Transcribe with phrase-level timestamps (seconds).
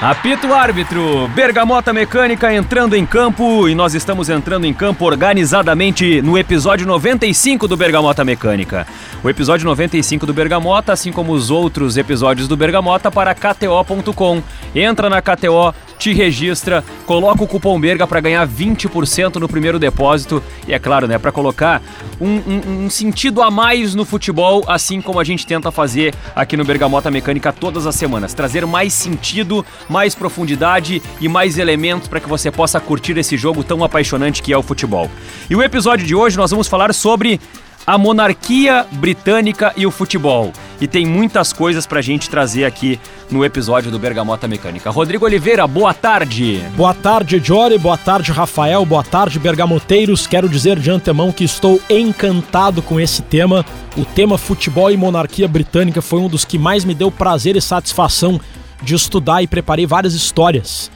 [0.00, 6.22] Apito o árbitro, Bergamota Mecânica entrando em campo e nós estamos entrando em campo organizadamente
[6.22, 8.86] no episódio 95 do Bergamota Mecânica.
[9.22, 14.42] O episódio 95 do Bergamota, assim como os outros episódios do Bergamota, para KTO.com.
[14.74, 20.42] Entra na KTO, te registra, coloca o cupom Berga para ganhar 20% no primeiro depósito
[20.66, 21.82] e é claro, né, para colocar
[22.18, 26.56] um, um, um, sentido a mais no futebol, assim como a gente tenta fazer aqui
[26.56, 32.20] no Bergamota Mecânica todas as semanas, trazer mais sentido, mais profundidade e mais elementos para
[32.20, 35.10] que você possa curtir esse jogo tão apaixonante que é o futebol.
[35.50, 37.40] E o episódio de hoje nós vamos falar sobre
[37.86, 40.52] a monarquia britânica e o futebol.
[40.80, 44.90] E tem muitas coisas pra gente trazer aqui no episódio do Bergamota Mecânica.
[44.90, 46.62] Rodrigo Oliveira, boa tarde.
[46.76, 47.78] Boa tarde, Jory.
[47.78, 48.84] Boa tarde, Rafael.
[48.86, 50.26] Boa tarde, bergamoteiros.
[50.26, 53.64] Quero dizer de antemão que estou encantado com esse tema.
[53.96, 57.60] O tema futebol e monarquia britânica foi um dos que mais me deu prazer e
[57.60, 58.40] satisfação
[58.82, 60.90] de estudar e preparei várias histórias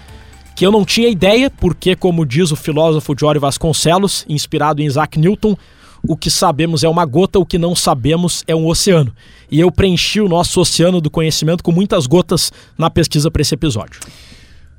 [0.54, 5.18] que eu não tinha ideia, porque, como diz o filósofo Jory Vasconcelos, inspirado em Isaac
[5.18, 5.56] Newton,
[6.06, 9.12] o que sabemos é uma gota, o que não sabemos é um oceano.
[9.50, 13.54] E eu preenchi o nosso oceano do conhecimento com muitas gotas na pesquisa para esse
[13.54, 14.00] episódio.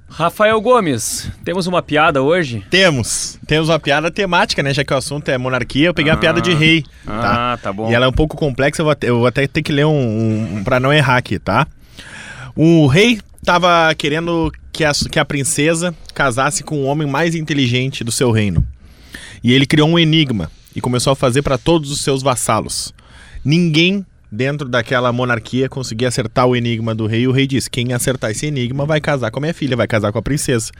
[0.07, 2.63] Rafael Gomes, temos uma piada hoje?
[2.69, 3.39] Temos.
[3.47, 4.73] Temos uma piada temática, né?
[4.73, 6.55] Já que o assunto é monarquia, eu peguei ah, a piada de ah.
[6.55, 6.83] rei.
[7.05, 7.53] Tá?
[7.53, 7.89] Ah, tá bom.
[7.89, 10.57] E ela é um pouco complexa, eu vou, eu vou até ter que ler um,
[10.57, 11.67] um para não errar aqui, tá?
[12.55, 18.03] O rei tava querendo que a, que a princesa casasse com o homem mais inteligente
[18.03, 18.65] do seu reino.
[19.43, 22.93] E ele criou um enigma e começou a fazer para todos os seus vassalos.
[23.43, 27.21] Ninguém dentro daquela monarquia conseguia acertar o enigma do rei.
[27.21, 29.87] E o rei disse: quem acertar esse enigma vai casar com a minha filha, vai
[29.87, 30.71] casar com a princesa.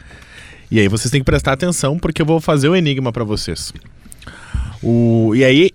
[0.71, 3.73] E aí vocês têm que prestar atenção porque eu vou fazer o enigma para vocês.
[4.81, 5.33] O...
[5.35, 5.71] E aí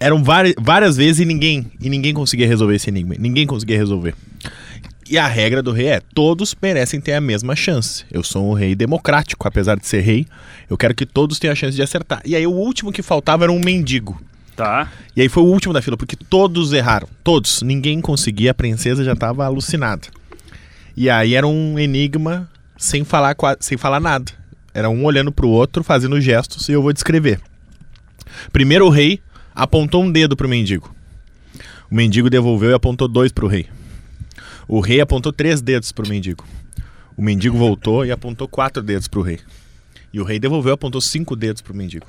[0.00, 3.14] eram várias, várias vezes e ninguém e ninguém conseguia resolver esse enigma.
[3.18, 4.14] Ninguém conseguia resolver.
[5.08, 8.04] E a regra do rei é: todos merecem ter a mesma chance.
[8.10, 10.26] Eu sou um rei democrático, apesar de ser rei.
[10.68, 12.22] Eu quero que todos tenham a chance de acertar.
[12.24, 14.20] E aí o último que faltava era um mendigo.
[14.56, 14.90] Tá.
[15.16, 17.08] E aí foi o último da fila, porque todos erraram.
[17.22, 17.62] Todos.
[17.62, 20.08] Ninguém conseguia, a princesa já estava alucinada.
[20.96, 24.32] E aí era um enigma sem falar, sem falar nada.
[24.72, 27.40] Era um olhando para o outro, fazendo gestos, e eu vou descrever.
[28.52, 29.20] Primeiro o rei
[29.54, 30.94] apontou um dedo para o mendigo.
[31.90, 33.66] O mendigo devolveu e apontou dois para o rei.
[34.66, 36.44] O rei apontou três dedos para o mendigo.
[37.16, 39.40] O mendigo voltou e apontou quatro dedos para o rei.
[40.12, 42.06] E o rei devolveu e apontou cinco dedos para o mendigo.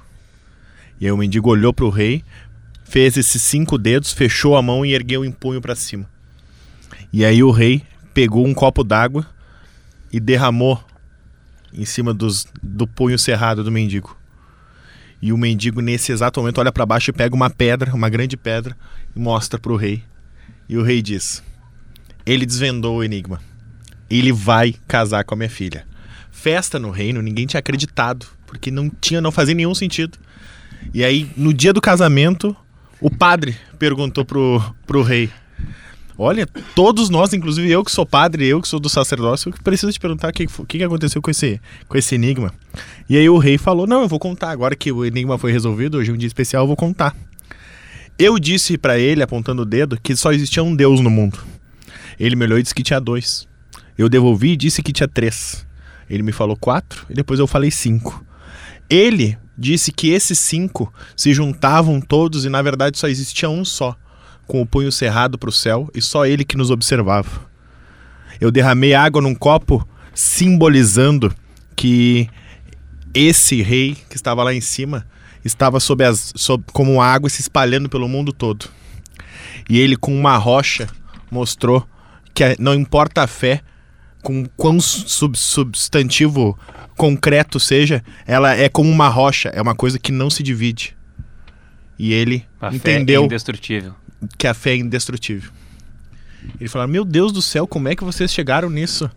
[0.99, 2.23] E aí o mendigo olhou para o rei,
[2.83, 6.09] fez esses cinco dedos, fechou a mão e ergueu o punho para cima.
[7.11, 7.83] E aí o rei
[8.13, 9.25] pegou um copo d'água
[10.11, 10.81] e derramou
[11.73, 14.17] em cima dos, do punho cerrado do mendigo.
[15.21, 18.37] E o mendigo, nesse exato momento, olha para baixo e pega uma pedra, uma grande
[18.37, 18.77] pedra,
[19.15, 20.03] e mostra para o rei.
[20.69, 21.43] E o rei diz:
[22.25, 23.41] ele desvendou o enigma.
[24.09, 25.85] Ele vai casar com a minha filha.
[26.31, 30.17] Festa no reino, ninguém tinha acreditado, porque não tinha, não fazia nenhum sentido.
[30.93, 32.55] E aí, no dia do casamento,
[33.01, 35.29] o padre perguntou pro, pro rei:
[36.17, 39.99] Olha, todos nós, inclusive eu que sou padre, eu que sou do sacerdócio, preciso te
[39.99, 42.53] perguntar o que, que aconteceu com esse, com esse enigma.
[43.09, 44.51] E aí o rei falou: Não, eu vou contar.
[44.51, 47.15] Agora que o enigma foi resolvido, hoje é um dia especial, eu vou contar.
[48.17, 51.37] Eu disse para ele, apontando o dedo, que só existia um Deus no mundo.
[52.19, 53.47] Ele me olhou e disse que tinha dois.
[53.97, 55.65] Eu devolvi e disse que tinha três.
[56.09, 58.23] Ele me falou quatro e depois eu falei cinco.
[58.89, 63.95] Ele disse que esses cinco se juntavam todos e na verdade só existia um só,
[64.45, 67.45] com o punho cerrado para o céu e só ele que nos observava.
[68.39, 71.33] Eu derramei água num copo, simbolizando
[71.75, 72.29] que
[73.13, 75.07] esse rei que estava lá em cima
[75.43, 78.67] estava sob as, sob, como água se espalhando pelo mundo todo.
[79.69, 80.87] E ele, com uma rocha,
[81.31, 81.87] mostrou
[82.35, 83.61] que é, não importa a fé,
[84.21, 86.57] com quão sub, substantivo
[86.95, 90.95] concreto seja, ela é como uma rocha, é uma coisa que não se divide.
[91.97, 93.95] E ele a entendeu fé é indestrutível.
[94.37, 95.49] que a fé é indestrutível.
[96.59, 99.09] Ele falou: Meu Deus do céu, como é que vocês chegaram nisso?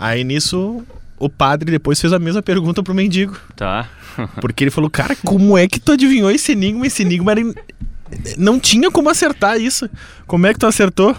[0.00, 0.82] Aí nisso
[1.18, 3.38] o padre depois fez a mesma pergunta pro mendigo.
[3.54, 3.88] Tá.
[4.40, 6.86] Porque ele falou: Cara, como é que tu adivinhou esse enigma?
[6.86, 7.40] Esse enigma era.
[7.40, 7.54] In...
[8.36, 9.88] Não tinha como acertar isso.
[10.26, 11.16] Como é que tu acertou?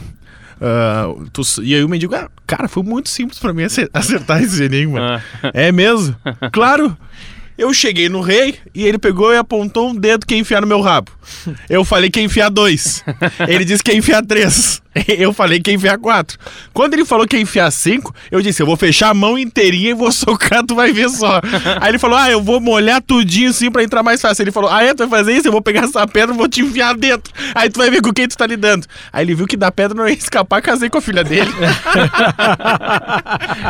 [0.55, 4.63] Uh, tu, e aí o mendigo, ah, cara, foi muito simples para mim acertar esse
[4.63, 5.21] enigma.
[5.43, 5.51] Ah.
[5.53, 6.15] é mesmo?
[6.51, 6.97] claro.
[7.57, 10.67] Eu cheguei no rei e ele pegou e apontou um dedo que ia enfiar no
[10.67, 11.11] meu rabo.
[11.69, 13.03] Eu falei que ia enfiar dois.
[13.47, 14.81] Ele disse que ia enfiar três.
[15.09, 16.37] Eu falei que ia enfiar quatro.
[16.73, 19.89] Quando ele falou que ia enfiar cinco, eu disse, eu vou fechar a mão inteirinha
[19.89, 21.41] e vou socar, tu vai ver só.
[21.81, 24.43] Aí ele falou, ah, eu vou molhar tudinho assim pra entrar mais fácil.
[24.43, 25.49] Ele falou, ah, é, tu vai fazer isso?
[25.49, 27.33] Eu vou pegar essa pedra e vou te enfiar dentro.
[27.53, 28.87] Aí tu vai ver com quem tu tá lidando.
[29.11, 31.51] Aí ele viu que da pedra não ia escapar, casei com a filha dele.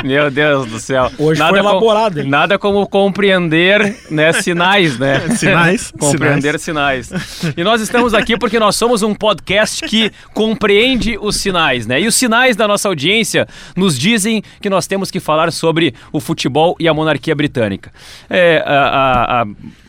[0.04, 1.12] Meu Deus do céu.
[1.18, 2.28] Hoje foi com- elaborado, hein?
[2.28, 3.75] nada como compreender,
[4.10, 5.30] né, sinais, né?
[5.38, 7.12] Sinais, compreender sinais.
[7.56, 12.00] E nós estamos aqui porque nós somos um podcast que compreende os sinais, né?
[12.02, 16.20] E os sinais da nossa audiência nos dizem que nós temos que falar sobre o
[16.20, 17.92] futebol e a monarquia britânica.
[18.30, 19.46] É, a- a- a-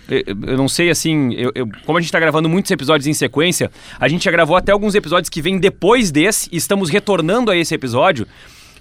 [0.08, 3.70] eu não sei assim, eu- eu- como a gente está gravando muitos episódios em sequência,
[3.98, 7.56] a gente já gravou até alguns episódios que vêm depois desse e estamos retornando a
[7.56, 8.26] esse episódio.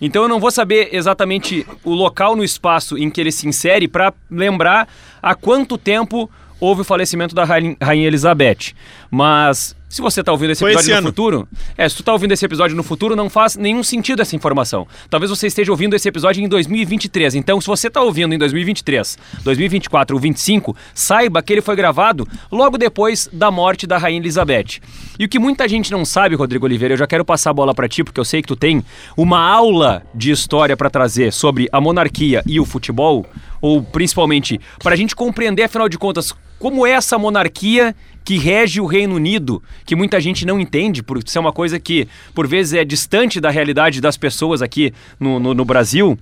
[0.02, 3.88] Então eu não vou saber exatamente o local no espaço em que ele se insere
[3.88, 4.88] para lembrar
[5.22, 6.30] há quanto tempo
[6.66, 8.74] houve o falecimento da Rainha Rainha Elizabeth.
[9.10, 11.48] Mas se você está ouvindo esse Foi episódio esse no futuro,
[11.78, 14.86] é, se tu tá ouvindo esse episódio no futuro, não faz nenhum sentido essa informação.
[15.10, 17.36] Talvez você esteja ouvindo esse episódio em 2023.
[17.36, 22.28] Então, se você está ouvindo em 2023, 2024 ou 25, saiba que ele foi gravado
[22.52, 24.82] logo depois da morte da Rainha Elizabeth.
[25.18, 27.74] E o que muita gente não sabe, Rodrigo Oliveira, eu já quero passar a bola
[27.74, 28.84] para ti, porque eu sei que tu tem
[29.16, 33.26] uma aula de história para trazer sobre a monarquia e o futebol,
[33.66, 38.80] ou principalmente para a gente compreender, afinal de contas, como é essa monarquia que rege
[38.80, 42.74] o Reino Unido, que muita gente não entende, por ser uma coisa que, por vezes,
[42.74, 46.18] é distante da realidade das pessoas aqui no, no, no Brasil.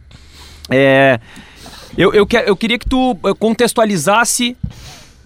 [0.69, 1.19] É,
[1.97, 4.55] eu, eu, que- eu queria que tu eh, contextualizasse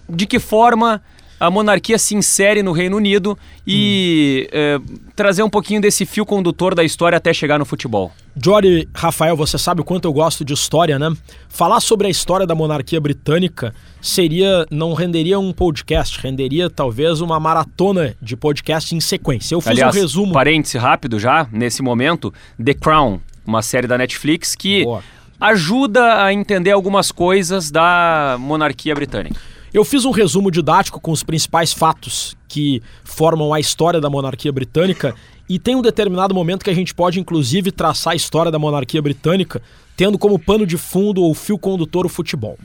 [0.08, 1.00] de que forma
[1.40, 4.78] a monarquia se insere no Reino Unido e eh,
[5.14, 8.12] trazer um pouquinho desse fio condutor da história até chegar no futebol.
[8.36, 11.12] Jory, Rafael, você sabe o quanto eu gosto de história, né?
[11.48, 17.38] Falar sobre a história da monarquia britânica seria não renderia um podcast, renderia talvez uma
[17.40, 19.54] maratona de podcast em sequência.
[19.54, 20.32] Eu fiz Aliás, um resumo.
[20.32, 22.32] parêntese rápido já, nesse momento,
[22.64, 25.02] The Crown, uma série da Netflix que Boa.
[25.40, 29.40] ajuda a entender algumas coisas da monarquia britânica.
[29.72, 34.50] Eu fiz um resumo didático com os principais fatos que formam a história da monarquia
[34.50, 35.14] britânica
[35.48, 39.02] e tem um determinado momento que a gente pode inclusive traçar a história da monarquia
[39.02, 39.62] britânica
[39.96, 42.58] tendo como pano de fundo ou fio condutor o futebol.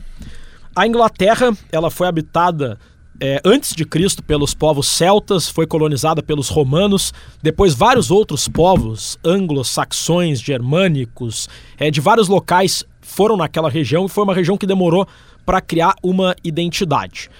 [0.74, 2.78] A Inglaterra, ela foi habitada
[3.20, 7.12] é, antes de Cristo pelos povos celtas, foi colonizada pelos romanos,
[7.42, 11.48] depois vários outros povos, anglo-saxões, germânicos,
[11.78, 15.06] é, de vários locais foram naquela região e foi uma região que demorou
[15.44, 17.30] para criar uma identidade.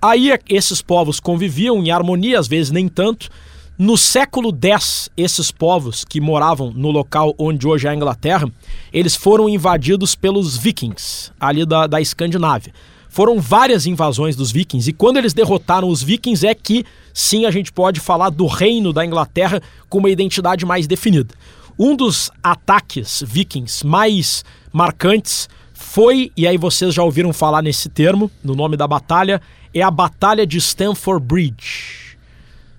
[0.00, 3.30] Aí é- esses povos conviviam em harmonia, às vezes nem tanto.
[3.76, 8.48] No século X, esses povos que moravam no local onde hoje é a Inglaterra,
[8.92, 12.72] eles foram invadidos pelos vikings, ali da, da Escandinávia.
[13.08, 17.50] Foram várias invasões dos vikings, e quando eles derrotaram os vikings é que, sim, a
[17.50, 21.34] gente pode falar do reino da Inglaterra com uma identidade mais definida.
[21.78, 25.48] Um dos ataques vikings mais marcantes
[25.94, 29.40] foi, e aí vocês já ouviram falar nesse termo, no nome da batalha,
[29.72, 32.18] é a Batalha de Stamford Bridge.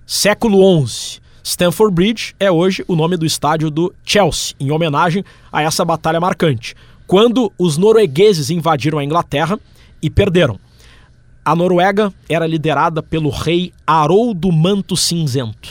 [0.06, 1.22] Século XI.
[1.42, 6.20] Stamford Bridge é hoje o nome do estádio do Chelsea, em homenagem a essa batalha
[6.20, 6.74] marcante.
[7.06, 9.58] Quando os noruegueses invadiram a Inglaterra
[10.02, 10.60] e perderam.
[11.42, 15.70] A Noruega era liderada pelo rei Haroldo Manto Cinzento.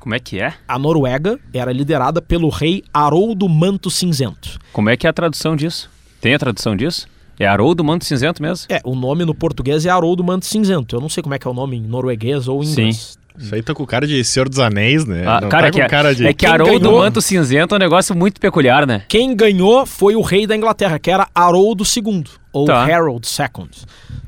[0.00, 0.54] Como é que é?
[0.66, 4.58] A Noruega era liderada pelo rei Haroldo Manto Cinzento.
[4.72, 5.88] Como é que é a tradução disso?
[6.20, 7.06] Tem a tradução disso?
[7.38, 8.66] É Haroldo Manto Cinzento mesmo?
[8.68, 10.96] É, o nome no português é Haroldo Manto Cinzento.
[10.96, 12.72] Eu não sei como é que é o nome em norueguês ou em Sim.
[12.80, 13.18] inglês.
[13.38, 15.22] Isso aí tá com cara de Senhor dos Anéis, né?
[15.24, 16.26] Ah, Não cara, tá que com é, cara de...
[16.26, 16.98] é que Haroldo ganhou?
[16.98, 19.02] Manto Cinzento é um negócio muito peculiar, né?
[19.08, 22.84] Quem ganhou foi o rei da Inglaterra, que era Haroldo II, ou Tá.
[22.84, 23.68] Harold II,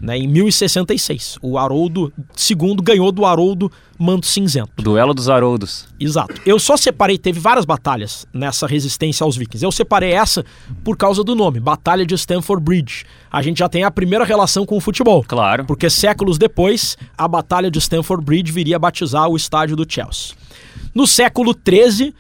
[0.01, 1.39] né, em 1066.
[1.43, 2.13] O Haroldo
[2.51, 4.71] II ganhou do Haroldo Manto Cinzento.
[4.77, 5.87] Duelo dos Haroldos.
[5.99, 6.41] Exato.
[6.47, 9.65] Eu só separei, teve várias batalhas nessa resistência aos vikings.
[9.65, 10.45] Eu separei essa
[10.83, 13.05] por causa do nome, Batalha de Stamford Bridge.
[13.31, 15.25] A gente já tem a primeira relação com o futebol.
[15.27, 15.65] Claro.
[15.67, 20.35] Porque séculos depois, a Batalha de Stamford Bridge viria a batizar o estádio do Chelsea.
[20.95, 22.15] No século XIII,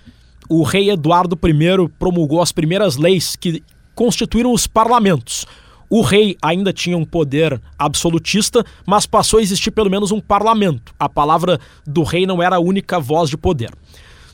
[0.49, 3.62] o rei Eduardo I promulgou as primeiras leis que
[3.95, 5.47] constituíram os parlamentos.
[5.90, 10.94] O rei ainda tinha um poder absolutista, mas passou a existir pelo menos um parlamento.
[10.97, 13.73] A palavra do rei não era a única voz de poder.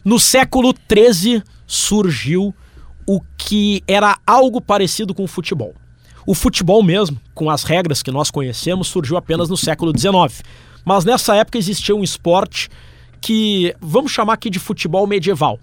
[0.04, 2.54] No século XIII surgiu
[3.06, 5.74] o que era algo parecido com o futebol.
[6.26, 10.42] O futebol mesmo, com as regras que nós conhecemos, surgiu apenas no século XIX.
[10.84, 12.68] Mas nessa época existia um esporte
[13.20, 15.58] que vamos chamar aqui de futebol medieval.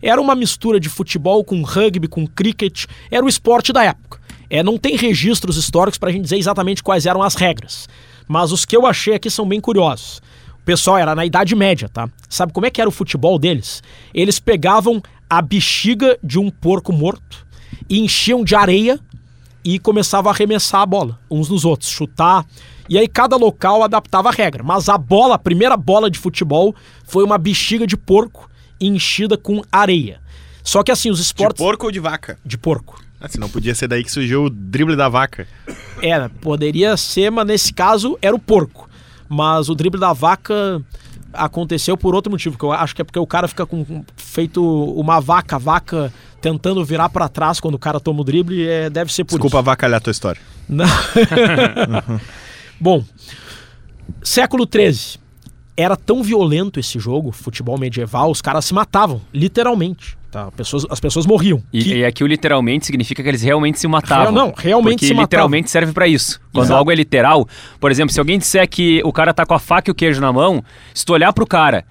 [0.00, 4.23] Era uma mistura de futebol com rugby, com cricket, era o esporte da época.
[4.48, 7.88] É, não tem registros históricos para a gente dizer exatamente quais eram as regras,
[8.28, 10.20] mas os que eu achei aqui são bem curiosos.
[10.64, 12.08] Pessoal, era na Idade Média, tá?
[12.28, 13.82] Sabe como é que era o futebol deles?
[14.14, 17.46] Eles pegavam a bexiga de um porco morto
[17.88, 18.98] e enchiam de areia
[19.62, 22.46] e começavam a arremessar a bola uns nos outros, chutar.
[22.88, 24.62] E aí cada local adaptava a regra.
[24.62, 26.74] Mas a bola, a primeira bola de futebol,
[27.04, 28.48] foi uma bexiga de porco
[28.80, 30.20] enchida com areia.
[30.62, 31.56] Só que assim, os esportes.
[31.58, 32.38] De porco ou de vaca?
[32.44, 33.03] De porco.
[33.20, 35.46] Ah, se não podia ser daí que surgiu o drible da vaca.
[36.02, 38.88] Era, poderia ser, mas nesse caso era o porco.
[39.28, 40.82] Mas o drible da vaca
[41.32, 44.62] aconteceu por outro motivo, que eu acho que é porque o cara fica com feito
[44.94, 49.12] uma vaca, vaca tentando virar para trás quando o cara toma o drible, é, deve
[49.12, 49.58] ser por Desculpa isso.
[49.58, 50.40] avacalhar a tua história.
[50.68, 50.86] Não.
[52.78, 53.04] Bom,
[54.22, 55.18] século XIII.
[55.76, 60.16] Era tão violento esse jogo, futebol medieval, os caras se matavam, literalmente.
[60.34, 60.50] Tá?
[60.50, 61.62] Pessoas, as pessoas morriam.
[61.72, 64.32] E, Que- e aqui o literalmente significa que eles realmente se matavam.
[64.32, 65.22] Real- não, realmente porque se matavam.
[65.26, 66.40] literalmente serve pra isso.
[66.52, 66.78] Quando Exato.
[66.78, 67.46] algo é literal,
[67.78, 70.20] por exemplo, se alguém disser que o cara tá com a faca e o queijo
[70.20, 70.60] na mão,
[70.92, 71.84] se tu olhar pro cara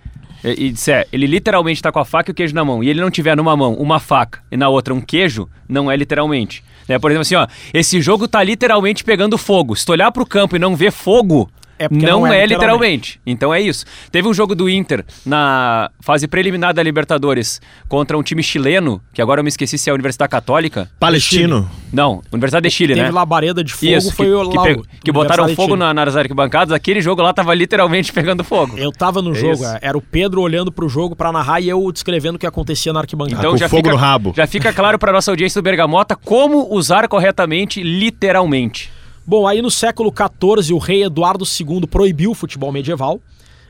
[0.43, 2.89] e, e disser, ele literalmente tá com a faca e o queijo na mão, e
[2.89, 6.61] ele não tiver numa mão uma faca e na outra um queijo, não é literalmente.
[6.85, 6.99] Né?
[6.99, 9.73] Por exemplo, assim, ó, esse jogo tá literalmente pegando fogo.
[9.73, 11.49] Se tu olhar pro campo e não ver fogo,
[11.79, 12.53] É não, não é, é literalmente.
[12.53, 13.21] literalmente.
[13.25, 13.85] Então é isso.
[14.11, 19.21] Teve um jogo do Inter na fase preliminar da Libertadores contra um time chileno, que
[19.21, 20.89] agora eu me esqueci se é a Universidade Católica.
[20.99, 21.69] Palestino.
[21.91, 23.11] Não, Universidade de Chile, teve né?
[23.11, 24.49] labareda de fogo, Isso, foi que, o
[24.81, 26.71] que, que botaram fogo na, nas arquibancadas.
[26.71, 28.77] Aquele jogo lá tava literalmente pegando fogo.
[28.77, 29.65] Eu tava no É jogo, isso.
[29.65, 32.91] é, era o Pedro olhando pro jogo pra narrar e eu descrevendo o que acontecia
[32.93, 33.39] na arquibancada.
[33.39, 34.33] Então já fogo fica, no rabo.
[34.35, 38.91] já fica claro para nossa audiência do Bergamota como usar corretamente literalmente.
[39.25, 43.21] Bom, aí no século XIV, o rei Eduardo II proibiu o futebol medieval,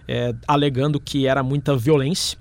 [0.08, 2.38] é, alegando que era muita violência.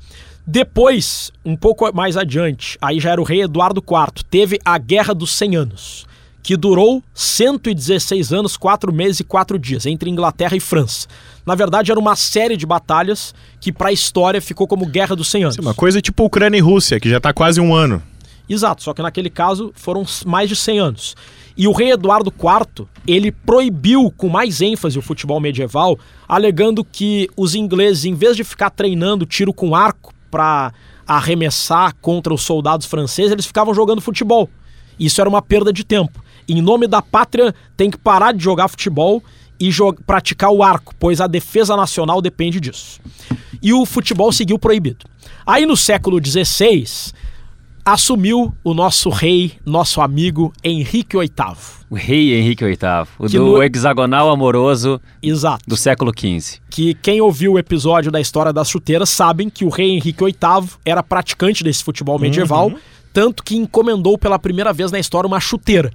[0.47, 5.14] Depois, um pouco mais adiante, aí já era o rei Eduardo IV, teve a Guerra
[5.14, 6.07] dos 100 Anos,
[6.42, 11.07] que durou 116 anos, 4 meses e 4 dias, entre Inglaterra e França.
[11.47, 15.31] Na verdade, era uma série de batalhas que para a história ficou como Guerra dos
[15.31, 15.59] 100 Anos.
[15.59, 18.02] Uma coisa tipo Ucrânia e Rússia, que já tá quase um ano.
[18.49, 21.16] Exato, só que naquele caso foram mais de 100 anos.
[21.56, 27.28] E o rei Eduardo IV, ele proibiu com mais ênfase o futebol medieval, alegando que
[27.37, 30.73] os ingleses, em vez de ficar treinando tiro com arco para
[31.06, 34.49] arremessar contra os soldados franceses, eles ficavam jogando futebol.
[34.99, 36.23] Isso era uma perda de tempo.
[36.49, 39.23] Em nome da pátria, tem que parar de jogar futebol
[39.61, 39.71] e
[40.06, 43.00] praticar o arco, pois a defesa nacional depende disso.
[43.62, 45.06] E o futebol seguiu proibido.
[45.47, 47.12] Aí no século XVI,
[47.84, 51.30] assumiu o nosso rei, nosso amigo Henrique VIII.
[51.90, 52.78] O rei Henrique VIII,
[53.18, 55.64] o Que do no- hexagonal amoroso Exato.
[55.66, 56.60] do século XV.
[56.70, 60.70] Que quem ouviu o episódio da história das chuteiras sabem que o rei Henrique VIII
[60.84, 62.72] era praticante desse futebol medieval,
[63.12, 65.90] tanto que encomendou pela primeira vez na história uma chuteira.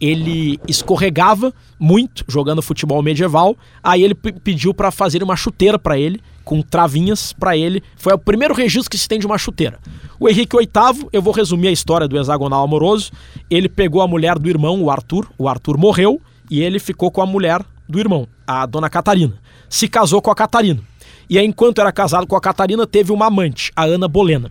[0.00, 5.98] Ele escorregava muito jogando futebol medieval, aí ele pe- pediu para fazer uma chuteira para
[5.98, 7.82] ele, com travinhas para ele.
[7.96, 9.78] Foi o primeiro registro que se tem de uma chuteira.
[10.20, 13.10] O Henrique VIII, eu vou resumir a história do hexagonal amoroso.
[13.50, 15.26] Ele pegou a mulher do irmão, o Arthur.
[15.38, 16.20] O Arthur morreu
[16.50, 19.34] e ele ficou com a mulher do irmão, a dona Catarina.
[19.68, 20.80] Se casou com a Catarina.
[21.28, 24.50] E aí, enquanto era casado com a Catarina, teve uma amante, a Ana Bolena.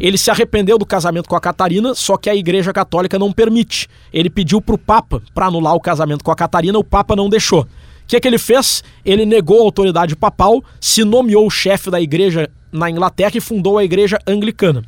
[0.00, 3.88] Ele se arrependeu do casamento com a Catarina, só que a Igreja Católica não permite.
[4.12, 7.66] Ele pediu pro Papa para anular o casamento com a Catarina, o Papa não deixou.
[8.12, 8.84] Que, que ele fez?
[9.06, 13.84] Ele negou a autoridade papal, se nomeou chefe da igreja na Inglaterra e fundou a
[13.84, 14.84] Igreja Anglicana.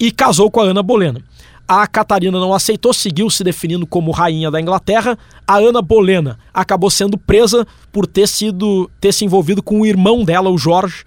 [0.00, 1.22] E casou com a Ana Bolena.
[1.68, 5.16] A Catarina não aceitou, seguiu se definindo como rainha da Inglaterra.
[5.46, 10.24] A Ana Bolena acabou sendo presa por ter sido ter se envolvido com o irmão
[10.24, 11.04] dela, o Jorge,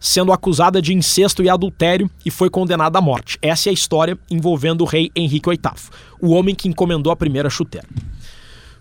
[0.00, 3.38] sendo acusada de incesto e adultério e foi condenada à morte.
[3.42, 5.90] Essa é a história envolvendo o rei Henrique VIII,
[6.22, 7.86] o homem que encomendou a primeira chuteira.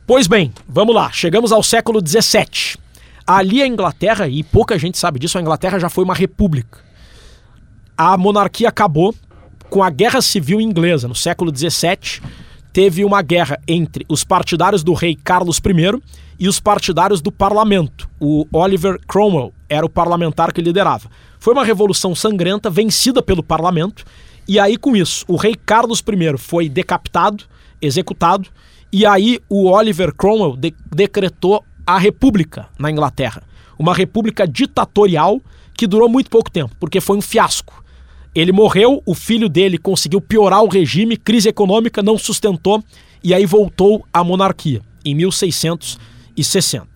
[0.09, 2.79] Pois bem, vamos lá, chegamos ao século XVII.
[3.27, 6.79] Ali a Inglaterra, e pouca gente sabe disso, a Inglaterra já foi uma república.
[7.95, 9.13] A monarquia acabou
[9.69, 12.23] com a Guerra Civil Inglesa, no século XVII.
[12.73, 16.01] Teve uma guerra entre os partidários do rei Carlos I
[16.39, 18.09] e os partidários do parlamento.
[18.19, 21.07] O Oliver Cromwell era o parlamentar que liderava.
[21.39, 24.03] Foi uma revolução sangrenta, vencida pelo parlamento,
[24.47, 27.43] e aí com isso, o rei Carlos I foi decapitado,
[27.79, 28.49] executado,
[28.91, 33.43] e aí o Oliver Cromwell de- decretou a república na Inglaterra.
[33.77, 35.41] Uma república ditatorial
[35.75, 37.83] que durou muito pouco tempo, porque foi um fiasco.
[38.35, 42.83] Ele morreu, o filho dele conseguiu piorar o regime, crise econômica não sustentou
[43.23, 46.87] e aí voltou à monarquia em 1660.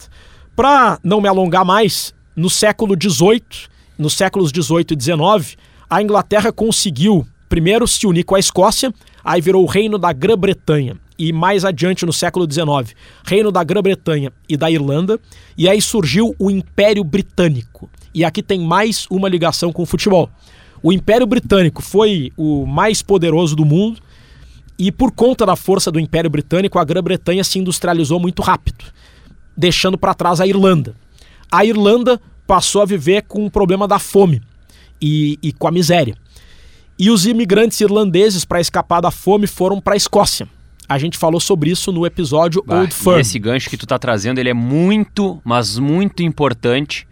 [0.56, 3.42] Para não me alongar mais, no século XVIII,
[3.98, 5.58] nos séculos XVIII e XIX,
[5.90, 10.98] a Inglaterra conseguiu primeiro se unir com a Escócia, aí virou o Reino da Grã-Bretanha.
[11.18, 15.20] E mais adiante no século XIX, Reino da Grã-Bretanha e da Irlanda,
[15.58, 17.90] e aí surgiu o Império Britânico.
[18.14, 20.30] E aqui tem mais uma ligação com o futebol.
[20.82, 24.02] O Império Britânico foi o mais poderoso do mundo,
[24.78, 28.86] e por conta da força do Império Britânico, a Grã-Bretanha se industrializou muito rápido,
[29.56, 30.96] deixando para trás a Irlanda.
[31.52, 34.42] A Irlanda passou a viver com o problema da fome
[35.00, 36.16] e, e com a miséria.
[36.98, 40.48] E os imigrantes irlandeses, para escapar da fome, foram para a Escócia.
[40.88, 43.20] A gente falou sobre isso no episódio Bah, Old Firm.
[43.20, 47.08] Esse gancho que tu tá trazendo, ele é muito, mas muito importante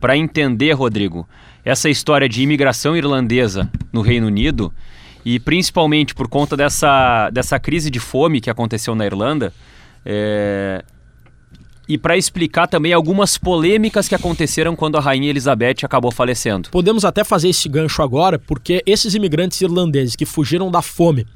[0.00, 1.28] para entender, Rodrigo,
[1.64, 4.72] essa história de imigração irlandesa no Reino Unido
[5.24, 9.52] e principalmente por conta dessa, dessa crise de fome que aconteceu na Irlanda.
[10.04, 10.84] é,
[11.88, 16.68] E para explicar também algumas polêmicas que aconteceram quando a rainha Elizabeth acabou falecendo.
[16.70, 21.26] Podemos até fazer esse gancho agora, porque esses imigrantes irlandeses que fugiram da fome,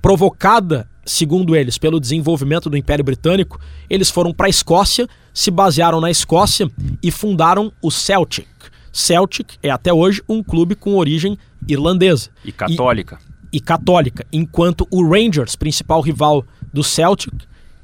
[0.00, 6.00] provocada, segundo eles, pelo desenvolvimento do Império Britânico, eles foram para a Escócia, se basearam
[6.00, 6.70] na Escócia
[7.02, 8.46] e fundaram o Celtic.
[8.92, 13.18] Celtic é até hoje um clube com origem irlandesa E católica.
[13.52, 17.32] e católica, enquanto o Rangers, principal rival do Celtic,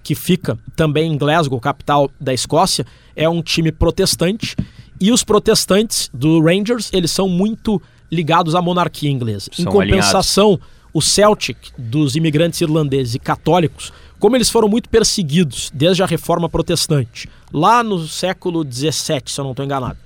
[0.03, 4.57] que fica também em Glasgow, capital da Escócia, é um time protestante.
[5.01, 9.51] E os protestantes do Rangers, eles são muito ligados à monarquia inglesa.
[9.59, 10.59] em São compensação,
[10.93, 16.49] o Celtic, dos imigrantes irlandeses e católicos, como eles foram muito perseguidos desde a reforma
[16.49, 19.99] protestante, lá no século XVII, se eu não estou enganado,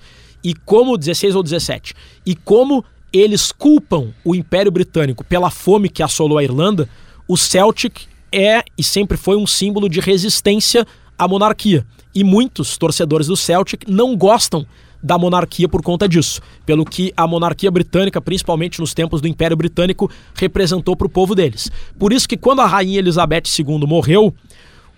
[0.44, 1.94] e como 16 ou 17,
[2.26, 6.88] e como eles culpam o Império Britânico pela fome que assolou a Irlanda,
[7.28, 10.86] o Celtic é e sempre foi um símbolo de resistência
[11.18, 11.86] à monarquia.
[12.14, 14.66] E muitos torcedores do Celtic não gostam
[15.02, 19.56] da monarquia por conta disso, pelo que a monarquia britânica, principalmente nos tempos do Império
[19.56, 21.70] Britânico, representou para o povo deles.
[21.98, 24.32] Por isso que quando a rainha Elizabeth II morreu,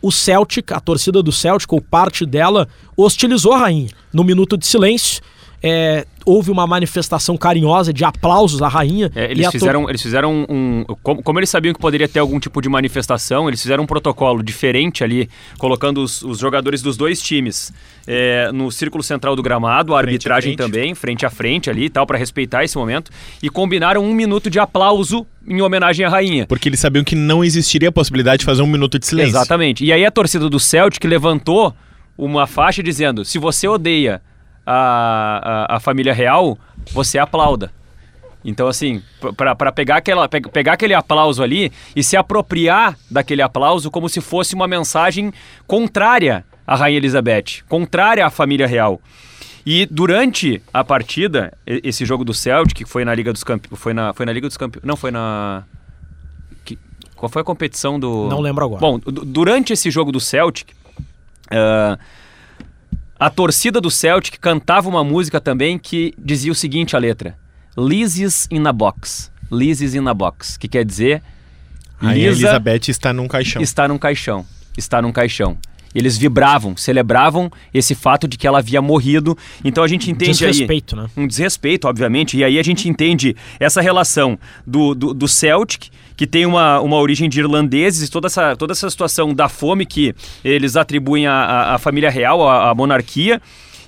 [0.03, 3.89] o Celtic, a torcida do Celtic, ou parte dela, hostilizou a rainha.
[4.13, 5.23] No minuto de silêncio,
[5.67, 9.11] é, houve uma manifestação carinhosa de aplausos à rainha.
[9.15, 10.85] É, e eles, fizeram, eles fizeram um.
[11.03, 14.43] Como, como eles sabiam que poderia ter algum tipo de manifestação, eles fizeram um protocolo
[14.43, 15.27] diferente ali,
[15.59, 17.73] colocando os, os jogadores dos dois times
[18.07, 20.71] é, no círculo central do gramado, a Frente a arbitragem frente.
[20.71, 23.11] também, frente a frente ali e tal, para respeitar esse momento,
[23.43, 26.47] e combinaram um minuto de aplauso em homenagem à rainha.
[26.47, 29.31] Porque eles sabiam que não existiria a possibilidade de fazer um minuto de silêncio.
[29.31, 29.83] Exatamente.
[29.83, 31.75] E aí a torcida do Celtic levantou
[32.19, 34.21] uma faixa dizendo: se você odeia
[34.67, 36.59] a, a, a família real,
[36.93, 37.71] você aplauda.
[38.45, 39.03] Então, assim,
[39.37, 44.21] para pegar, aquela, pe- pegar aquele aplauso ali e se apropriar daquele aplauso como se
[44.21, 45.33] fosse uma mensagem
[45.67, 49.01] contrária à Rainha Elizabeth, contrária à família real.
[49.65, 53.81] E durante a partida, esse jogo do Celtic, que foi na Liga dos Campeões.
[53.81, 54.85] Foi na, foi na Liga dos Campeões.
[54.85, 55.63] Não, foi na.
[56.67, 56.79] que-
[57.17, 58.29] qual foi a competição do.
[58.29, 58.81] Não lembro agora.
[58.83, 60.69] Bom, du- durante esse jogo do Celtic,
[61.51, 61.99] ah,
[63.25, 67.39] a torcida do Celtic cantava uma música também que dizia o seguinte: a letra:
[67.75, 69.33] Lizzie's in a box.
[69.51, 70.59] Lizzie's in a box.
[70.59, 71.23] Que quer dizer.
[71.99, 73.63] A Elizabeth está num caixão.
[73.63, 74.45] está num caixão.
[74.77, 75.57] Está num caixão.
[75.95, 79.39] Eles vibravam, celebravam esse fato de que ela havia morrido.
[79.65, 81.07] Então a gente entende aí Desrespeito, né?
[81.17, 82.37] um desrespeito, obviamente.
[82.37, 86.97] E aí a gente entende essa relação do, do, do Celtic, que tem uma, uma
[86.97, 91.79] origem de irlandeses, toda essa, toda essa situação da fome que eles atribuem à, à,
[91.79, 93.41] família real, à, à monarquia.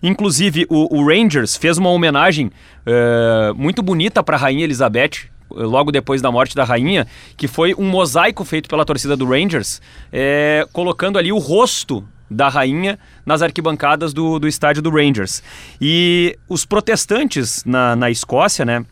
[0.03, 2.51] Inclusive, o, o Rangers fez uma homenagem
[2.85, 7.49] eh, muito bonita para a Rainha Elizabeth, eh, logo depois da morte da rainha, que
[7.49, 9.81] foi um mosaico feito pela torcida do Rangers,
[10.13, 15.43] eh, colocando ali o rosto da rainha nas arquibancadas do, do estádio do Rangers.
[15.81, 18.85] E os protestantes na, na Escócia, né?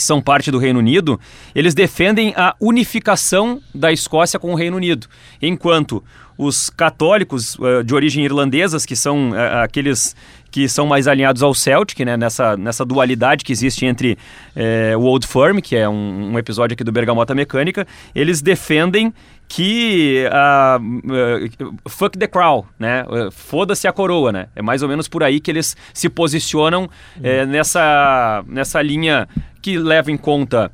[0.00, 1.20] Que são parte do Reino Unido,
[1.54, 5.06] eles defendem a unificação da Escócia com o Reino Unido,
[5.42, 6.02] enquanto
[6.38, 10.16] os católicos eh, de origem irlandesas, que são eh, aqueles
[10.50, 14.18] que são mais alinhados ao Celtic, né, nessa, nessa dualidade que existe entre
[14.56, 19.12] eh, o Old Firm, que é um, um episódio aqui do Bergamota Mecânica, eles defendem
[19.50, 20.78] que ah,
[21.10, 21.50] eh,
[21.88, 23.04] fuck the crown, né?
[23.10, 24.46] Eh, Foda-se a coroa, né?
[24.54, 26.88] É mais ou menos por aí que eles se posicionam
[27.20, 29.28] eh, nessa, nessa linha
[29.60, 30.70] que leva em conta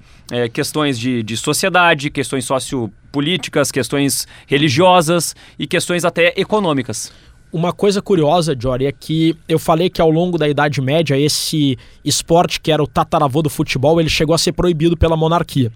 [0.53, 7.13] questões de, de sociedade, questões sociopolíticas, questões religiosas e questões até econômicas.
[7.53, 11.79] Uma coisa curiosa, Jory, é que eu falei que ao longo da Idade Média esse
[12.05, 15.71] esporte que era o tataravô do futebol, ele chegou a ser proibido pela monarquia.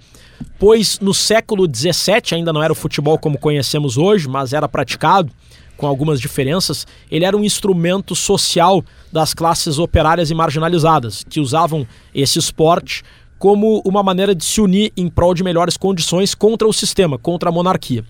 [0.59, 5.33] Pois no século XVII ainda não era o futebol como conhecemos hoje, mas era praticado
[5.77, 6.87] com algumas diferenças.
[7.11, 13.03] Ele era um instrumento social das classes operárias e marginalizadas, que usavam esse esporte
[13.39, 17.49] como uma maneira de se unir em prol de melhores condições contra o sistema, contra
[17.49, 18.05] a monarquia.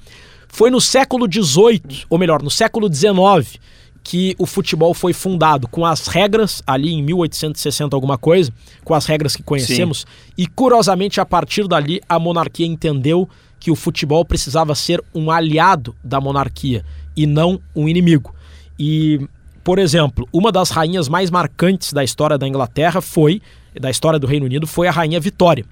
[0.52, 3.58] Foi no século XVIII, ou melhor, no século XIX,
[4.02, 8.52] que o futebol foi fundado com as regras, ali em 1860 alguma coisa,
[8.84, 10.06] com as regras que conhecemos, Sim.
[10.38, 15.94] e curiosamente a partir dali a monarquia entendeu que o futebol precisava ser um aliado
[16.02, 16.84] da monarquia
[17.16, 18.34] e não um inimigo.
[18.78, 19.20] E,
[19.62, 23.42] por exemplo, uma das rainhas mais marcantes da história da Inglaterra foi,
[23.78, 25.64] da história do Reino Unido, foi a rainha Vitória.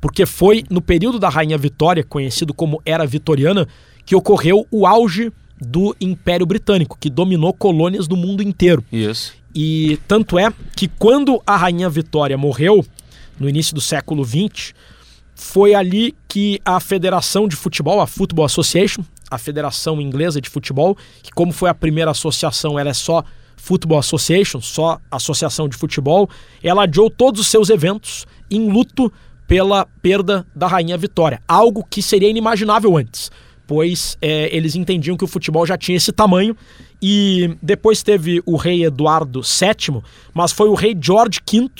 [0.00, 3.68] Porque foi no período da rainha Vitória, conhecido como Era Vitoriana,
[4.04, 8.84] que ocorreu o auge do Império Britânico, que dominou colônias do mundo inteiro.
[8.92, 9.32] Isso.
[9.54, 12.84] E tanto é que quando a Rainha Vitória morreu,
[13.38, 14.74] no início do século XX,
[15.34, 20.96] foi ali que a Federação de Futebol, a Football Association, a Federação Inglesa de Futebol,
[21.22, 23.24] que como foi a primeira associação, ela é só
[23.56, 26.28] Football Association, só associação de futebol,
[26.62, 29.12] ela adiou todos os seus eventos em luto
[29.46, 33.30] pela perda da Rainha Vitória, algo que seria inimaginável antes
[33.66, 36.56] pois é, eles entendiam que o futebol já tinha esse tamanho.
[37.00, 41.70] E depois teve o rei Eduardo VII, mas foi o rei George V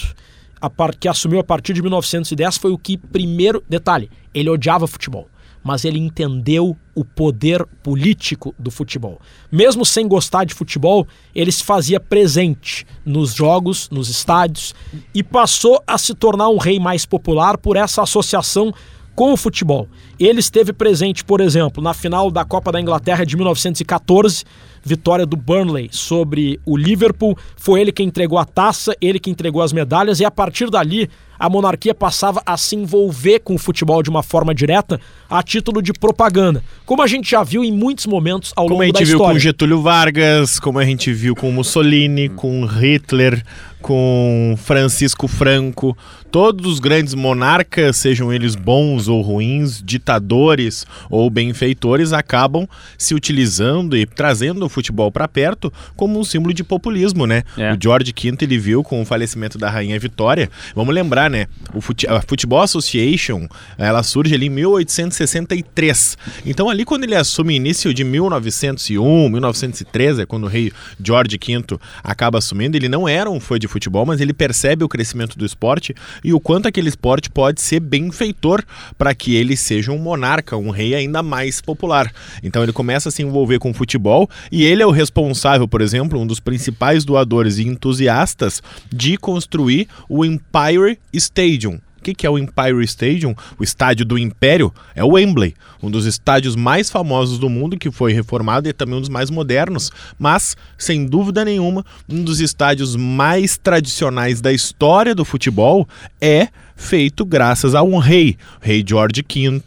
[0.99, 3.62] que assumiu a partir de 1910, foi o que primeiro.
[3.68, 5.29] Detalhe, ele odiava futebol
[5.64, 9.18] mas ele entendeu o poder político do futebol.
[9.51, 14.75] Mesmo sem gostar de futebol, ele se fazia presente nos jogos, nos estádios
[15.14, 18.75] e passou a se tornar um rei mais popular por essa associação
[19.14, 19.88] com o futebol.
[20.18, 24.44] Ele esteve presente, por exemplo, na final da Copa da Inglaterra de 1914,
[24.83, 27.37] vitória do Burnley sobre o Liverpool.
[27.57, 31.09] Foi ele que entregou a taça, ele que entregou as medalhas, e a partir dali
[31.38, 35.83] a monarquia passava a se envolver com o futebol de uma forma direta a título
[35.83, 39.18] de propaganda, como a gente já viu em muitos momentos ao como longo da história.
[39.18, 43.44] Como a gente viu com Getúlio Vargas, como a gente viu com Mussolini, com Hitler,
[43.85, 45.94] com Francisco Franco,
[46.31, 52.66] todos os grandes monarcas, sejam eles bons ou ruins, ditadores ou benfeitores, acabam
[52.97, 57.42] se utilizando e trazendo o futebol para perto como um símbolo de populismo, né?
[57.59, 57.75] É.
[57.75, 60.51] O George V ele viu com o falecimento da rainha Vitória.
[60.75, 61.47] Vamos lembrar, né?
[61.75, 66.16] O fute a Football Association, ela surge ali em 1863.
[66.47, 71.79] Então ali quando ele assume início de 1901, 1913, é quando o rei George V
[72.03, 75.44] acaba assumindo, ele não era um fã de futebol, mas ele percebe o crescimento do
[75.44, 78.64] esporte e o quanto aquele esporte pode ser benfeitor
[78.96, 82.10] para que ele seja um monarca, um rei ainda mais popular.
[82.42, 85.80] Então ele começa a se envolver com o futebol e ele é o responsável, por
[85.80, 92.31] exemplo, um dos principais doadores e entusiastas de construir o Empire Stadium, que, que é
[92.31, 97.38] o Empire Stadium, o estádio do Império, é o Wembley, um dos estádios mais famosos
[97.38, 101.45] do mundo, que foi reformado e é também um dos mais modernos, mas, sem dúvida
[101.45, 105.88] nenhuma, um dos estádios mais tradicionais da história do futebol
[106.21, 109.62] é feito graças a um rei, rei George V.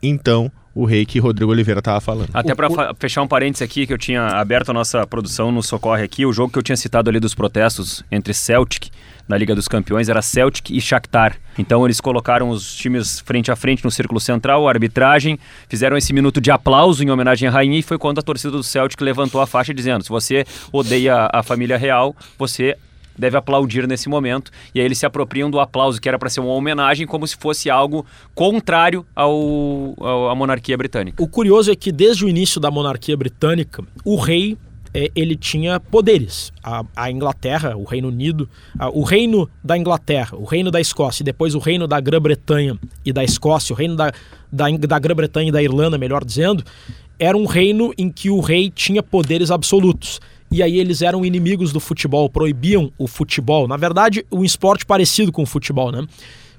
[0.00, 2.30] Então, o rei que Rodrigo Oliveira estava falando.
[2.32, 6.02] Até para fechar um parênteses aqui, que eu tinha aberto a nossa produção no Socorre
[6.02, 8.90] aqui, o jogo que eu tinha citado ali dos protestos entre Celtic
[9.28, 11.36] na Liga dos Campeões era Celtic e Shakhtar.
[11.58, 16.12] Então eles colocaram os times frente a frente no círculo central, a arbitragem, fizeram esse
[16.12, 19.40] minuto de aplauso em homenagem à rainha e foi quando a torcida do Celtic levantou
[19.40, 22.76] a faixa dizendo: se você odeia a família real, você
[23.18, 24.50] deve aplaudir nesse momento.
[24.74, 27.36] E aí eles se apropriam do aplauso que era para ser uma homenagem, como se
[27.36, 31.22] fosse algo contrário ao, ao, à monarquia britânica.
[31.22, 34.56] O curioso é que desde o início da monarquia britânica, o rei
[34.94, 36.52] é, ele tinha poderes.
[36.62, 41.22] A, a Inglaterra, o Reino Unido, a, o reino da Inglaterra, o reino da Escócia
[41.22, 44.12] e depois o reino da Grã-Bretanha e da Escócia, o reino da,
[44.50, 46.64] da, da Grã-Bretanha e da Irlanda, melhor dizendo,
[47.18, 50.20] era um reino em que o rei tinha poderes absolutos.
[50.50, 53.68] E aí eles eram inimigos do futebol, proibiam o futebol.
[53.68, 56.06] Na verdade, um esporte parecido com o futebol, né?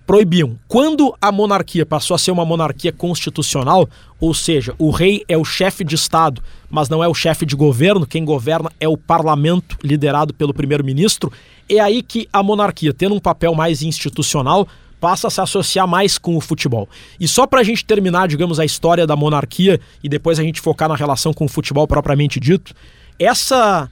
[0.10, 0.58] proibiam.
[0.68, 3.88] Quando a monarquia passou a ser uma monarquia constitucional,
[4.20, 7.56] ou seja, o rei é o chefe de Estado, mas não é o chefe de
[7.56, 11.32] governo, quem governa é o parlamento liderado pelo primeiro-ministro,
[11.70, 14.68] é aí que a monarquia, tendo um papel mais institucional,
[15.00, 16.90] passa a se associar mais com o futebol.
[17.20, 20.60] E só para a gente terminar, digamos, a história da monarquia e depois a gente
[20.60, 22.74] focar na relação com o futebol propriamente dito,
[23.20, 23.90] essa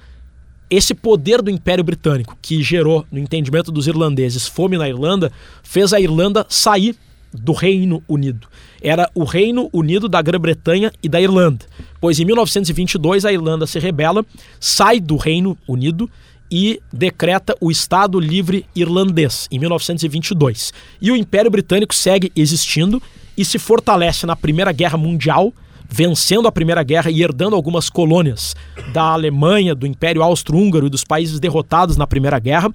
[0.69, 5.31] esse poder do Império Britânico, que gerou, no entendimento dos irlandeses, fome na Irlanda,
[5.63, 6.95] fez a Irlanda sair
[7.33, 8.47] do Reino Unido.
[8.81, 11.65] Era o Reino Unido da Grã-Bretanha e da Irlanda.
[12.01, 14.25] Pois em 1922 a Irlanda se rebela,
[14.59, 16.09] sai do Reino Unido
[16.49, 20.73] e decreta o Estado Livre Irlandês em 1922.
[21.01, 23.01] E o Império Britânico segue existindo
[23.37, 25.53] e se fortalece na Primeira Guerra Mundial
[25.89, 28.56] vencendo a Primeira Guerra e herdando algumas colônias
[28.93, 32.69] da Alemanha, do Império Austro-Húngaro e dos países derrotados na Primeira Guerra.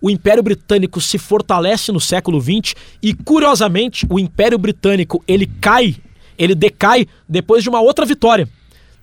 [0.00, 5.96] O Império Britânico se fortalece no século XX e, curiosamente, o Império Britânico ele cai
[6.38, 8.48] Ele decai depois de uma outra vitória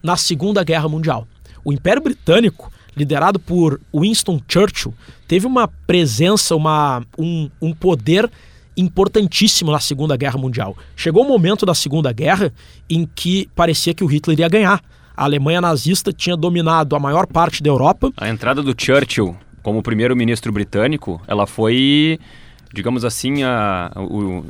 [0.02, 1.28] na Segunda Guerra Mundial.
[1.64, 4.94] O Império Britânico, liderado por Winston Churchill,
[5.28, 8.30] teve uma presença, uma, um, um poder
[8.78, 10.78] importantíssimo na Segunda Guerra Mundial.
[10.96, 12.54] Chegou o momento da Segunda Guerra
[12.90, 14.82] em que parecia que o Hitler ia ganhar.
[15.16, 18.12] A Alemanha nazista tinha dominado a maior parte da Europa.
[18.16, 22.18] A entrada do Churchill como primeiro-ministro britânico, ela foi,
[22.72, 24.46] digamos assim, a, o,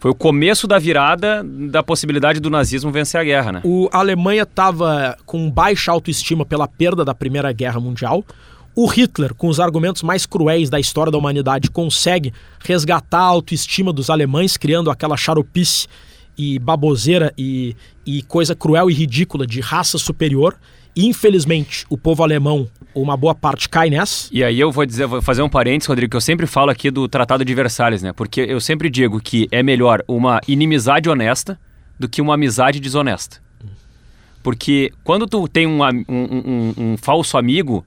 [0.00, 3.60] foi o começo da virada da possibilidade do nazismo vencer a guerra, né?
[3.62, 8.24] O, a Alemanha estava com baixa autoestima pela perda da Primeira Guerra Mundial.
[8.74, 12.32] O Hitler, com os argumentos mais cruéis da história da humanidade, consegue
[12.64, 15.88] resgatar a autoestima dos alemães, criando aquela charopice
[16.38, 20.56] e baboseira e, e coisa cruel e ridícula de raça superior.
[20.96, 24.28] Infelizmente, o povo alemão, uma boa parte, cai nessa.
[24.32, 26.90] E aí eu vou dizer, vou fazer um parênteses, Rodrigo, que eu sempre falo aqui
[26.90, 28.12] do Tratado de Versalhes, né?
[28.12, 31.58] Porque eu sempre digo que é melhor uma inimizade honesta
[31.98, 33.38] do que uma amizade desonesta.
[34.42, 37.84] Porque quando tu tem um, um, um, um falso amigo,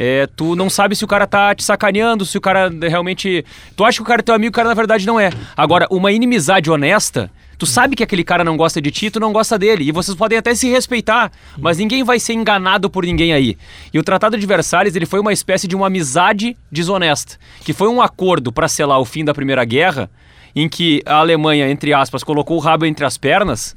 [0.00, 3.44] é, tu não sabe se o cara tá te sacaneando, se o cara realmente.
[3.74, 5.30] Tu acha que o cara é teu amigo, o cara na verdade não é.
[5.56, 9.32] Agora, uma inimizade honesta Tu sabe que aquele cara não gosta de ti, tu não
[9.32, 9.82] gosta dele.
[9.82, 13.58] E vocês podem até se respeitar, mas ninguém vai ser enganado por ninguém aí.
[13.92, 17.88] E o Tratado de Versalhes, ele foi uma espécie de uma amizade desonesta, que foi
[17.88, 20.08] um acordo para selar o fim da Primeira Guerra,
[20.54, 23.74] em que a Alemanha, entre aspas, colocou o rabo entre as pernas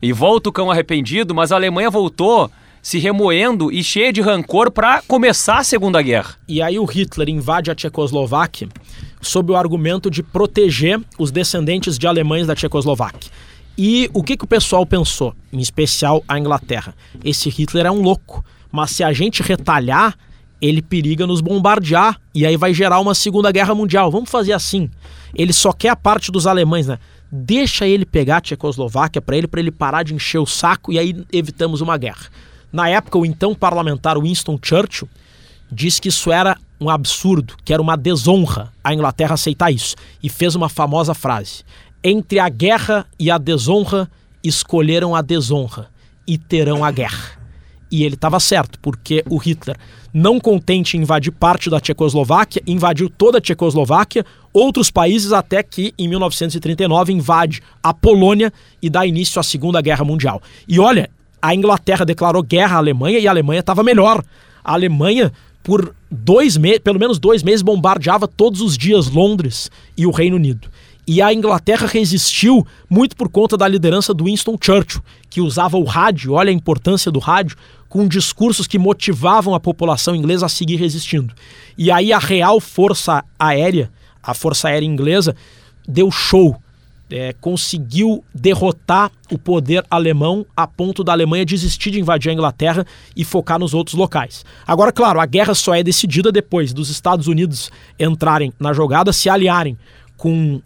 [0.00, 2.48] e volta o cão arrependido, mas a Alemanha voltou
[2.82, 6.36] se remoendo e cheia de rancor para começar a Segunda Guerra.
[6.48, 8.68] E aí o Hitler invade a Tchecoslováquia
[9.20, 13.30] sob o argumento de proteger os descendentes de alemães da Tchecoslováquia.
[13.76, 16.94] E o que, que o pessoal pensou, em especial a Inglaterra?
[17.24, 20.16] Esse Hitler é um louco, mas se a gente retalhar,
[20.60, 24.10] ele periga nos bombardear e aí vai gerar uma Segunda Guerra Mundial.
[24.10, 24.90] Vamos fazer assim.
[25.34, 26.98] Ele só quer a parte dos alemães, né?
[27.32, 30.98] Deixa ele pegar a Tchecoslováquia para ele, para ele parar de encher o saco e
[30.98, 32.26] aí evitamos uma guerra.
[32.72, 35.08] Na época, o então parlamentar Winston Churchill
[35.70, 40.28] disse que isso era um absurdo, que era uma desonra a Inglaterra aceitar isso, e
[40.28, 41.62] fez uma famosa frase:
[42.02, 44.10] Entre a guerra e a desonra,
[44.42, 45.88] escolheram a desonra
[46.26, 47.38] e terão a guerra.
[47.90, 49.76] E ele estava certo, porque o Hitler,
[50.14, 55.92] não contente em invadir parte da Tchecoslováquia, invadiu toda a Tchecoslováquia, outros países, até que
[55.98, 60.40] em 1939 invade a Polônia e dá início à Segunda Guerra Mundial.
[60.68, 64.22] E olha, a Inglaterra declarou guerra à Alemanha e a Alemanha estava melhor.
[64.62, 70.06] A Alemanha por dois meses, pelo menos dois meses, bombardeava todos os dias Londres e
[70.06, 70.68] o Reino Unido.
[71.06, 75.84] E a Inglaterra resistiu muito por conta da liderança do Winston Churchill, que usava o
[75.84, 77.56] rádio, olha a importância do rádio,
[77.88, 81.34] com discursos que motivavam a população inglesa a seguir resistindo.
[81.76, 83.90] E aí a Real Força Aérea,
[84.22, 85.34] a Força Aérea Inglesa,
[85.88, 86.56] deu show
[87.10, 92.86] é, conseguiu derrotar o poder alemão a ponto da Alemanha desistir de invadir a Inglaterra
[93.16, 94.44] e focar nos outros locais.
[94.66, 99.28] Agora, claro, a guerra só é decidida depois dos Estados Unidos entrarem na jogada, se
[99.28, 99.76] aliarem
[100.16, 100.60] com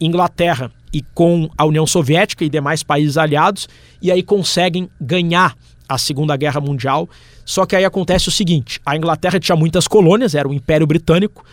[0.00, 3.68] Inglaterra e com a União Soviética e demais países aliados,
[4.00, 5.56] e aí conseguem ganhar
[5.88, 7.08] a Segunda Guerra Mundial.
[7.44, 11.44] Só que aí acontece o seguinte: a Inglaterra tinha muitas colônias, era o Império Britânico,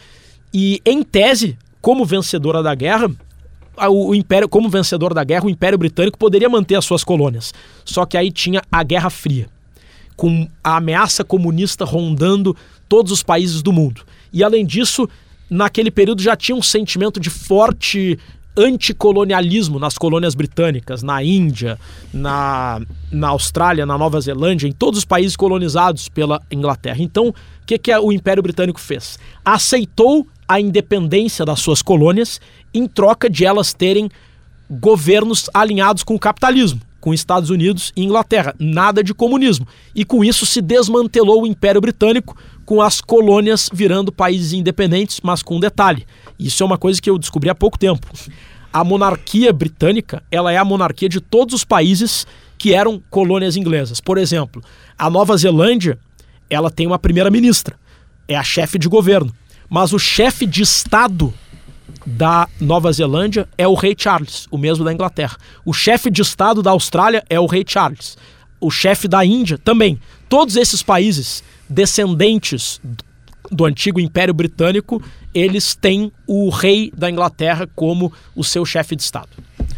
[0.53, 3.12] e em tese, como vencedora da guerra,
[3.89, 7.53] o Império, como vencedor da guerra, o Império Britânico poderia manter as suas colônias.
[7.83, 9.47] Só que aí tinha a Guerra Fria,
[10.15, 12.55] com a ameaça comunista rondando
[12.88, 14.01] todos os países do mundo.
[14.31, 15.09] E além disso,
[15.49, 18.19] naquele período já tinha um sentimento de forte
[18.55, 21.79] anticolonialismo nas colônias britânicas, na Índia,
[22.13, 22.81] na,
[23.12, 26.97] na Austrália, na Nova Zelândia, em todos os países colonizados pela Inglaterra.
[26.99, 29.17] Então, o que, que o Império Britânico fez?
[29.43, 32.39] Aceitou a independência das suas colônias
[32.73, 34.10] em troca de elas terem
[34.69, 39.67] governos alinhados com o capitalismo, com Estados Unidos e Inglaterra, nada de comunismo.
[39.93, 45.43] E com isso se desmantelou o Império Britânico, com as colônias virando países independentes, mas
[45.43, 46.06] com um detalhe.
[46.39, 48.08] Isso é uma coisa que eu descobri há pouco tempo.
[48.71, 52.25] A monarquia britânica, ela é a monarquia de todos os países
[52.58, 53.99] que eram colônias inglesas.
[53.99, 54.63] Por exemplo,
[54.97, 55.99] a Nova Zelândia,
[56.49, 57.75] ela tem uma primeira-ministra,
[58.27, 59.34] é a chefe de governo
[59.73, 61.33] mas o chefe de Estado
[62.05, 65.36] da Nova Zelândia é o rei Charles, o mesmo da Inglaterra.
[65.65, 68.15] O chefe de Estado da Austrália é o rei Charles.
[68.62, 69.99] O chefe da Índia também.
[70.29, 72.79] Todos esses países descendentes
[73.51, 75.01] do antigo Império Britânico,
[75.33, 79.29] eles têm o rei da Inglaterra como o seu chefe de Estado.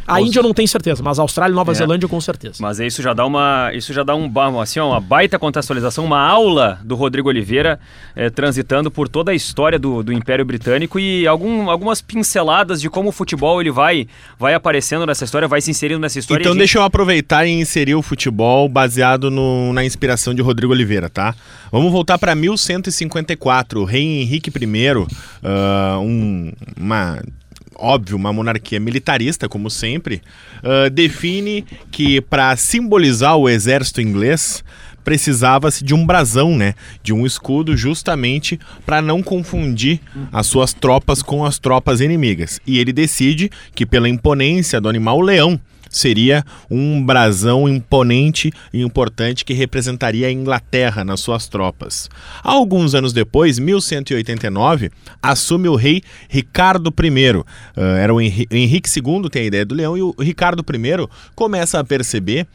[0.07, 1.75] A Índia eu não tenho certeza, mas a Austrália e Nova É.
[1.75, 2.55] Zelândia com certeza.
[2.59, 6.19] Mas isso já dá uma, isso já dá um, assim, ó, uma baita contextualização, uma
[6.19, 7.79] aula do Rodrigo Oliveira
[8.15, 12.89] eh, transitando por toda a história do, do Império Britânico e algum, algumas pinceladas de
[12.89, 16.41] como o futebol ele vai, vai aparecendo nessa história, vai se inserindo nessa história.
[16.41, 20.41] Então a gente- deixa eu aproveitar e inserir o futebol baseado no- na inspiração de
[20.41, 21.33] Rodrigo Oliveira, tá?
[21.71, 23.81] Vamos voltar para 1154.
[23.81, 25.05] O rei Henrique I,
[25.43, 27.19] ah, um, uma
[27.77, 30.21] óbvio, uma monarquia militarista, como sempre,
[30.63, 34.63] ah, define que para simbolizar o exército inglês
[35.03, 36.73] precisava-se de um brasão, né?
[37.03, 39.99] De um escudo, justamente para não confundir
[40.31, 42.59] as suas tropas com as tropas inimigas.
[42.65, 45.61] E ele decide que, pela imponência do animal leão,
[45.95, 52.09] seria um brasão imponente e importante que representaria a Inglaterra nas suas tropas.
[52.43, 57.43] Alguns anos depois, 1189, assume o rei Ricardo I.
[57.77, 61.07] Ah, era o Henri- Henrique II, tem a ideia do leão, e o Ricardo I
[61.33, 62.45] começa a perceber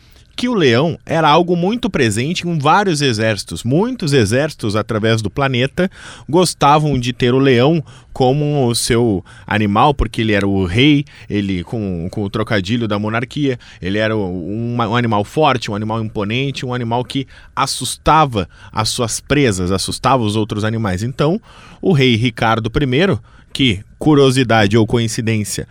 [0.41, 3.63] que o leão era algo muito presente em vários exércitos.
[3.63, 5.91] Muitos exércitos através do planeta
[6.27, 11.63] gostavam de ter o leão como o seu animal, porque ele era o rei, ele
[11.63, 16.65] com, com o trocadilho da monarquia, ele era um, um animal forte, um animal imponente,
[16.65, 21.03] um animal que assustava as suas presas, assustava os outros animais.
[21.03, 21.39] Então,
[21.83, 23.19] o rei Ricardo I,
[23.53, 25.69] que curiosidade ou coincidência,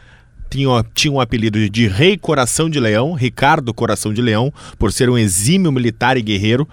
[0.49, 5.09] tinha, tinha um apelido de Rei Coração de Leão, Ricardo Coração de Leão, por ser
[5.09, 6.67] um exímio militar e guerreiro,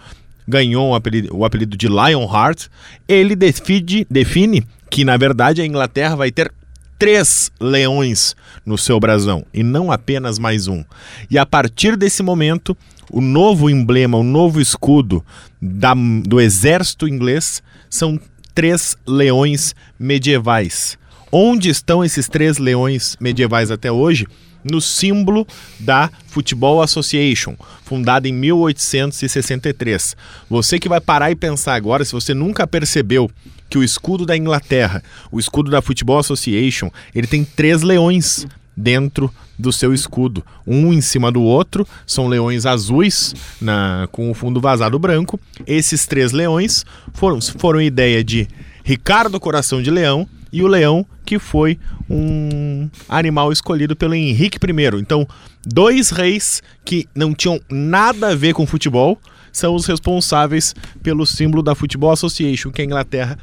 [0.48, 2.68] ganhou um apelido- o apelido de Lionheart.
[3.08, 6.52] Ele define, define que, na verdade, a Inglaterra vai ter
[6.98, 8.34] três leões
[8.64, 10.82] no seu brasão e não apenas mais um.
[11.30, 12.76] E a partir desse momento,
[13.10, 15.24] o novo emblema, o novo escudo
[15.60, 18.18] da- do exército inglês são
[18.54, 20.96] três leões medievais.
[21.30, 24.26] Onde estão esses três leões medievais até hoje?
[24.62, 25.46] No símbolo
[25.78, 30.16] da Football Association, fundada em 1863.
[30.50, 33.30] Você que vai parar e pensar agora, se você nunca percebeu
[33.68, 39.32] que o escudo da Inglaterra, o escudo da Football Association, ele tem três leões dentro
[39.58, 44.60] do seu escudo, um em cima do outro, são leões azuis na, com o fundo
[44.60, 45.40] vazado branco.
[45.66, 46.84] Esses três leões
[47.14, 48.46] foram, foram ideia de
[48.84, 55.00] Ricardo Coração de Leão e o leão que foi um animal escolhido pelo Henrique I.
[55.00, 55.28] Então,
[55.66, 59.20] dois reis que não tinham nada a ver com futebol
[59.52, 63.38] são os responsáveis pelo símbolo da Football Association que a Inglaterra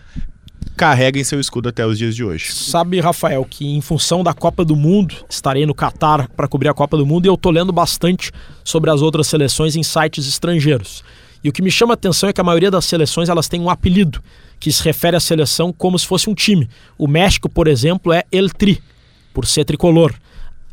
[0.76, 2.52] carrega em seu escudo até os dias de hoje.
[2.52, 6.74] Sabe, Rafael, que em função da Copa do Mundo, estarei no Catar para cobrir a
[6.74, 8.32] Copa do Mundo e eu tô lendo bastante
[8.64, 11.04] sobre as outras seleções em sites estrangeiros.
[11.44, 13.60] E o que me chama a atenção é que a maioria das seleções elas têm
[13.60, 14.24] um apelido
[14.60, 16.70] que se refere à seleção como se fosse um time.
[16.98, 18.82] O México, por exemplo, é El Tri,
[19.34, 20.14] por ser tricolor.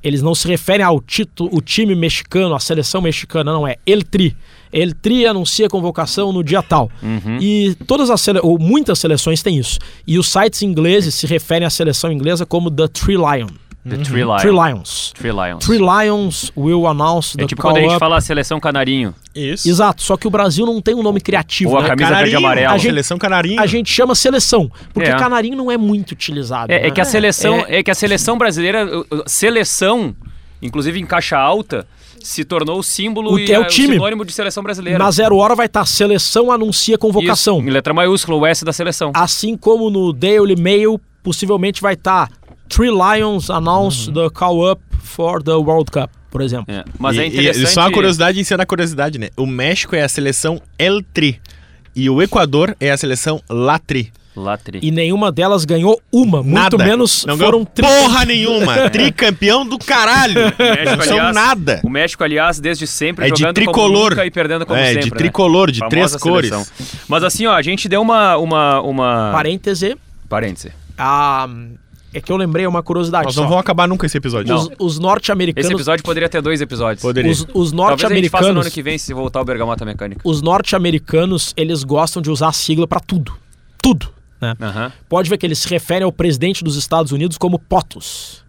[0.03, 4.03] Eles não se referem ao título, o time mexicano, a seleção mexicana, não é El
[4.03, 4.35] Tri.
[4.73, 6.91] El Tri anuncia convocação no dia tal.
[7.41, 8.39] E todas as sele...
[8.43, 9.79] ou muitas seleções têm isso.
[10.07, 13.49] E os sites ingleses se referem à seleção inglesa como The Three Lion.
[13.89, 14.43] The Three Lions.
[14.43, 15.13] Three Lions.
[15.17, 15.65] Three Lions.
[15.65, 17.99] Three Lions will announce the É tipo call quando a gente up.
[17.99, 19.15] fala a seleção canarinho.
[19.35, 19.67] Isso.
[19.69, 21.89] Exato, só que o Brasil não tem um nome criativo, Ou a né?
[21.89, 22.75] camisa verde e amarela.
[22.75, 23.59] A gente- seleção canarinho.
[23.61, 25.15] A gente chama seleção, porque É.
[25.17, 26.71] canarinho não é muito utilizado.
[26.71, 26.91] É, é né?
[26.91, 28.87] que a seleção, É, é, que a seleção brasileira,
[29.27, 30.15] seleção,
[30.61, 31.87] inclusive em caixa alta,
[32.23, 33.95] se tornou o símbolo O- e é o time.
[33.95, 34.99] sinônimo de seleção brasileira.
[34.99, 37.59] na zero hora vai estar seleção anuncia convocação.
[37.61, 39.11] Isso, em letra maiúscula, o S da seleção.
[39.15, 42.29] Assim como no Daily Mail, possivelmente vai estar
[42.71, 46.73] Three Lions announce the call up for the World Cup, por exemplo.
[46.73, 47.65] É, Mas e, é interessante.
[47.65, 49.29] E só uma curiosidade em cima da curiosidade, né?
[49.37, 51.41] O México é a seleção El Tri
[51.97, 54.13] e o Equador é a seleção Latri.
[54.37, 54.79] Latri.
[54.81, 56.85] E nenhuma delas ganhou uma, muito Nada.
[56.85, 58.89] menos Não foram ganhou porra nenhuma.
[58.89, 60.35] Tricampeão do caralho.
[60.57, 61.81] México, Não são aliás, nada.
[61.83, 64.11] O México, aliás, desde sempre É de jogando como tricolor.
[64.11, 65.03] nunca e perdendo como É, sempre.
[65.07, 65.17] de né?
[65.17, 66.51] tricolor, de Famosa três cores.
[66.51, 66.73] seleção.
[67.09, 68.37] Mas assim, ó, a gente deu uma...
[68.37, 69.31] uma, uma...
[69.33, 69.97] Parêntese,
[70.29, 70.71] Parêntese.
[70.97, 71.49] ah,
[72.13, 73.43] é que eu lembrei uma curiosidade Nós só.
[73.43, 74.55] não vamos acabar nunca esse episódio.
[74.55, 77.01] Os, os Esse norte-americanos episódio poderia ter dois episódios.
[77.03, 77.31] Poderia.
[77.31, 79.85] os, os Talvez a gente faça no norte-americanos ano que vem se voltar o Bergamota
[79.85, 80.21] Mecânica.
[80.25, 83.33] os norte-americanos, eles gostam de usar a sigla pra tudo.
[83.83, 84.09] Tudo,
[84.41, 84.55] né?
[84.61, 84.93] Aham.
[85.09, 88.45] Pode ver que eles se referem ao presidente dos Estados Unidos como POTUS.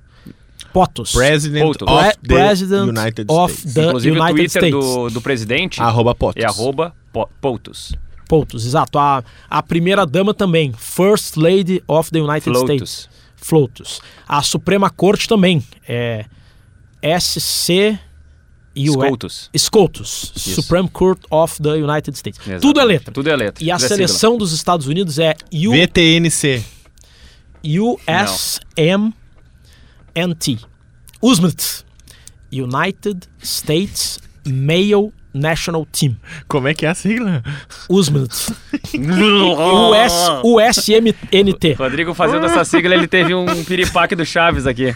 [0.74, 1.12] POTUS.
[1.12, 1.86] President Pouto.
[1.86, 3.74] of Pre- the President United of States.
[3.74, 4.96] the Inclusive o United Twitter States.
[4.96, 6.42] do, do presidente Arroba Potos.
[6.44, 7.94] é arroba po- Poutos.
[8.28, 8.98] POTUS, exato.
[8.98, 10.72] A, a primeira dama também.
[10.78, 12.64] First Lady of the United Flotus.
[12.90, 13.10] States.
[13.42, 14.00] Flotus.
[14.28, 15.64] A Suprema Corte também.
[15.88, 16.26] É
[17.20, 18.00] SC
[18.76, 19.50] e o Scotus.
[19.58, 20.32] SCOTUS.
[20.36, 22.40] Supreme Court of the United States.
[22.46, 22.62] Exato.
[22.62, 23.14] Tudo é letra.
[23.14, 23.64] Tudo é letra.
[23.64, 26.64] E a Tudo é seleção dos Estados Unidos é U, VTNC.
[27.64, 29.14] USMNT.
[31.22, 31.86] USMNT.
[32.52, 36.16] United States Male National Team.
[36.48, 37.44] Como é que é a sigla?
[37.90, 38.54] USMNT.
[38.98, 40.14] US,
[40.44, 41.74] USMNT.
[41.74, 44.96] Rodrigo fazendo essa sigla, ele teve um piripaque do Chaves aqui.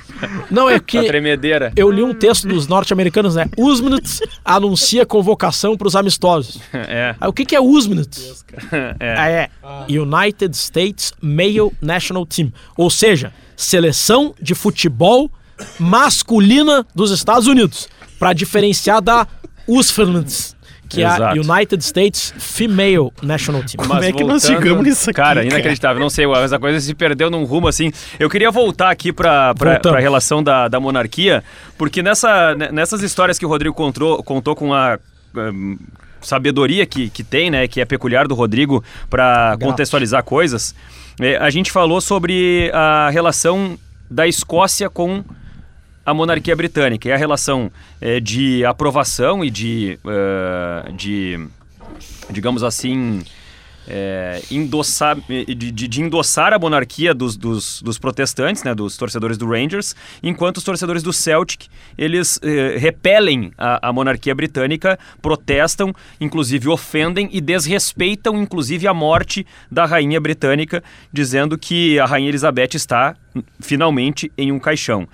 [0.49, 1.71] Não, é A que tremedeira.
[1.75, 3.47] eu li um texto dos norte-americanos, né?
[3.57, 6.59] USMNT anuncia convocação para os amistosos.
[6.73, 8.33] É, Aí, o que, que é USMNT?
[8.99, 9.15] é.
[9.45, 9.49] É
[9.89, 12.51] United States Male National Team.
[12.77, 15.31] Ou seja, seleção de futebol
[15.79, 17.88] masculina dos Estados Unidos.
[18.19, 19.27] Para diferenciar da
[19.68, 20.53] USFMNT,
[20.89, 21.34] que é a.
[21.34, 23.86] United States Female National Team.
[23.88, 25.45] Como é que nós chegamos nisso aqui, Cara, cara?
[25.45, 25.99] inacreditável.
[25.99, 27.91] Não sei, essa coisa se perdeu num rumo assim.
[28.20, 29.82] Eu queria voltar aqui Voltamos.
[29.82, 31.43] pra relação da, da monarquia,
[31.78, 34.99] porque nessa, ne- nessas histórias que o Rodrigo contou, contou com a.
[35.36, 35.78] hum,
[36.22, 40.74] sabedoria que, que tem, né, que é peculiar do Rodrigo para contextualizar coisas,
[41.22, 43.78] é, a gente falou sobre a relação
[44.09, 45.24] da Escócia com
[46.05, 47.09] a monarquia britânica.
[47.09, 51.47] E a relação é, de aprovação e de, eh, de
[52.29, 53.23] digamos assim,
[53.88, 59.47] é, endossar, de, de- endossar a monarquia dos, dos, dos protestantes, né, dos torcedores do
[59.47, 61.67] Rangers, enquanto os torcedores do Celtic,
[61.97, 69.45] eles eh, repelem a, a monarquia britânica, protestam, inclusive ofendem e desrespeitam, inclusive, a morte
[69.71, 73.15] da rainha britânica, dizendo que a rainha Elizabeth está
[73.59, 75.07] finalmente em um caixão.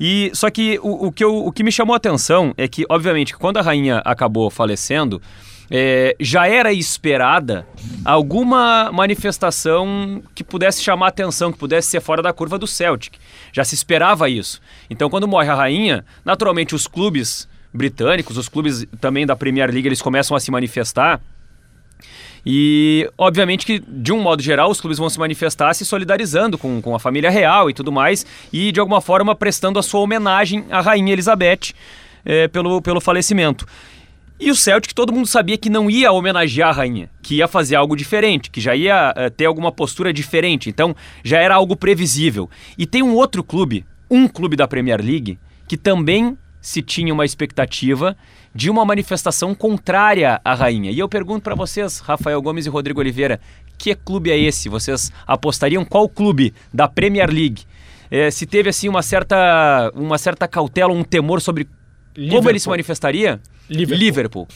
[0.00, 2.84] E só que o, o que, eu- o que me chamou a atenção é que,
[2.88, 5.20] obviamente, quando a rainha acabou falecendo,
[5.70, 7.66] é, já era esperada
[8.04, 13.14] alguma manifestação que pudesse chamar atenção, que pudesse ser fora da curva do Celtic.
[13.52, 14.60] Já se esperava isso.
[14.88, 19.86] Então, quando morre a rainha, naturalmente os clubes britânicos, os clubes também da Premier League,
[19.86, 21.20] eles começam a se manifestar.
[22.46, 26.80] E, obviamente, que, de um modo geral, os clubes vão se manifestar se solidarizando com,
[26.80, 30.64] com a família real e tudo mais, e, de alguma forma, prestando a sua homenagem
[30.70, 31.74] à Rainha Elizabeth
[32.24, 33.66] eh, pelo, pelo falecimento.
[34.40, 37.74] E o Celtic, todo mundo sabia que não ia homenagear a rainha, que ia fazer
[37.74, 40.70] algo diferente, que já ia eh, ter alguma postura diferente.
[40.70, 42.48] Então, já era algo previsível.
[42.76, 47.24] E tem um outro clube, um clube da Premier League, que também se tinha uma
[47.24, 48.16] expectativa
[48.54, 50.90] de uma manifestação contrária à rainha.
[50.90, 53.40] E eu pergunto para vocês, Rafael Gomes e Rodrigo Oliveira,
[53.76, 54.68] que clube é esse?
[54.68, 57.62] Vocês apostariam qual clube da Premier League?
[58.10, 61.70] Eh, se teve assim uma certa, uma certa cautela, um temor sobre como
[62.20, 62.70] ele se Liverpool.
[62.72, 63.40] manifestaria?
[63.68, 63.98] Liverpool.
[63.98, 64.48] Liverpool.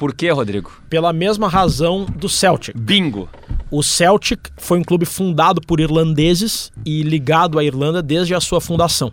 [0.00, 0.72] Por quê, Rodrigo?
[0.88, 2.74] Pela mesma razão do Celtic.
[2.74, 3.28] Bingo.
[3.70, 8.60] O Celtic foi um clube fundado por irlandeses e ligado à Irlanda desde a sua
[8.60, 9.12] fundação.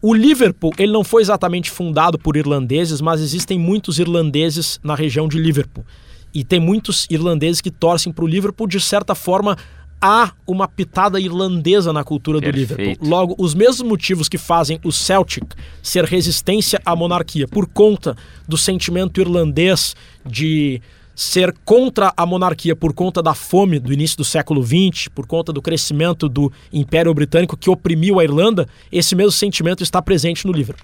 [0.00, 5.26] O Liverpool, ele não foi exatamente fundado por irlandeses, mas existem muitos irlandeses na região
[5.26, 5.84] de Liverpool.
[6.32, 9.56] E tem muitos irlandeses que torcem para o Liverpool, de certa forma,
[10.00, 12.76] há uma pitada irlandesa na cultura do Perfeito.
[12.76, 13.08] Liverpool.
[13.08, 15.44] Logo, os mesmos motivos que fazem o Celtic
[15.82, 19.94] ser resistência à monarquia, por conta do sentimento irlandês
[20.24, 20.80] de
[21.18, 25.52] ser contra a monarquia por conta da fome do início do século XX, por conta
[25.52, 30.52] do crescimento do Império Britânico que oprimiu a Irlanda, esse mesmo sentimento está presente no
[30.52, 30.76] livro.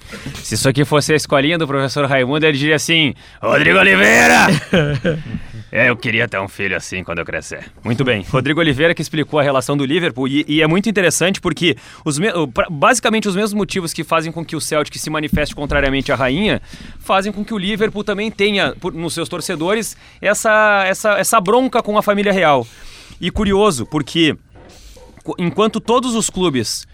[0.42, 4.48] Se isso aqui fosse a escolinha do professor Raimundo, ele diria assim: Rodrigo Oliveira!
[5.76, 7.68] é, eu queria ter um filho assim quando eu crescer.
[7.82, 8.22] Muito bem.
[8.22, 12.16] Rodrigo Oliveira que explicou a relação do Liverpool e, e é muito interessante porque os
[12.70, 16.62] basicamente os mesmos motivos que fazem com que o Celtic se manifeste contrariamente à rainha
[17.00, 21.82] fazem com que o Liverpool também tenha por- nos seus torcedores essa, essa, essa bronca
[21.82, 22.64] com a família real.
[23.20, 24.36] E curioso, porque
[25.38, 26.86] enquanto todos os clubes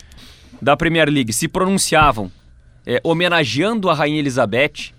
[0.62, 2.32] da Premier League se pronunciavam
[2.86, 4.94] é, homenageando a Rainha Elizabeth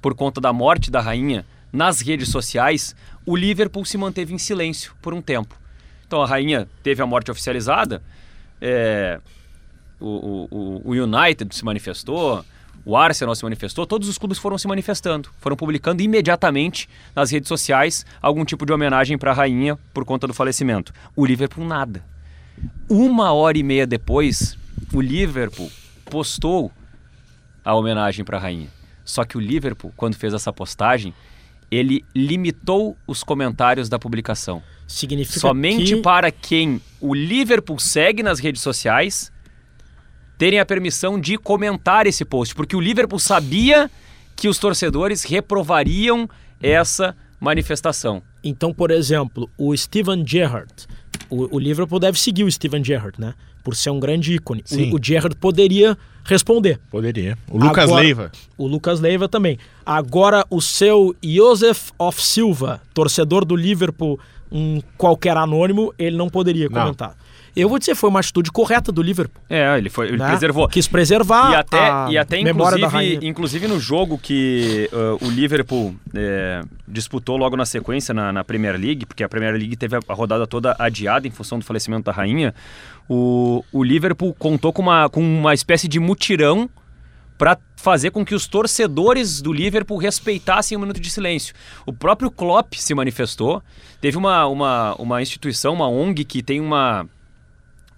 [0.00, 2.94] por conta da morte da rainha nas redes sociais,
[3.24, 5.58] o Liverpool se manteve em silêncio por um tempo.
[6.06, 8.02] Então a rainha teve a morte oficializada,
[8.60, 9.20] é,
[10.00, 12.44] o, o- o- United se manifestou,
[12.84, 17.46] o Arsenal se manifestou, todos os clubes foram se manifestando, foram publicando imediatamente nas redes
[17.48, 20.92] sociais algum tipo de homenagem para a rainha por conta do falecimento.
[21.14, 22.02] O Liverpool nada.
[22.88, 24.56] Uma hora e meia depois,
[24.92, 25.70] o Liverpool
[26.06, 26.72] postou
[27.64, 28.68] a homenagem para a rainha.
[29.04, 31.14] Só que o Liverpool, quando fez essa postagem,
[31.70, 34.62] ele limitou os comentários da publicação.
[34.86, 39.30] Significa Somente que para quem o Liverpool segue nas redes sociais
[40.36, 43.90] terem a permissão de comentar esse post, porque o Liverpool sabia
[44.34, 46.28] que os torcedores reprovariam
[46.62, 48.22] essa manifestação.
[48.42, 50.72] Então, por exemplo, o Steven Gerrard,
[51.28, 53.34] o, o Liverpool deve seguir o Steven Gerrard, né?
[53.62, 54.62] Por ser um grande ícone.
[54.64, 54.90] Sim.
[54.90, 56.78] O, o Gerrard poderia responder.
[56.90, 57.36] Poderia.
[57.50, 58.32] O Lucas Agora- Leiva.
[58.56, 59.58] O Lucas Leiva também.
[59.84, 64.18] Agora, o seu Joseph of Silva, torcedor do Liverpool,
[64.50, 66.80] um qualquer anônimo, ele não poderia Não.
[66.80, 67.16] comentar.
[67.54, 69.42] Eu vou dizer, foi uma atitude correta do Liverpool.
[69.48, 70.28] É, ele, foi, ele né?
[70.28, 70.68] preservou.
[70.68, 76.62] Quis preservar E até, e até inclusive, inclusive no jogo que uh, o Liverpool é,
[76.86, 80.46] disputou logo na sequência na, na Premier League, porque a Premier League teve a, rodada
[80.46, 82.54] toda adiada em função do falecimento da rainha,
[83.08, 86.70] o, o Liverpool contou com uma, com uma espécie de mutirão
[87.40, 91.54] para fazer com que os torcedores do Liverpool respeitassem o minuto de silêncio.
[91.86, 93.62] O próprio Klopp se manifestou.
[93.98, 97.08] Teve uma, uma, uma instituição, uma ONG que tem uma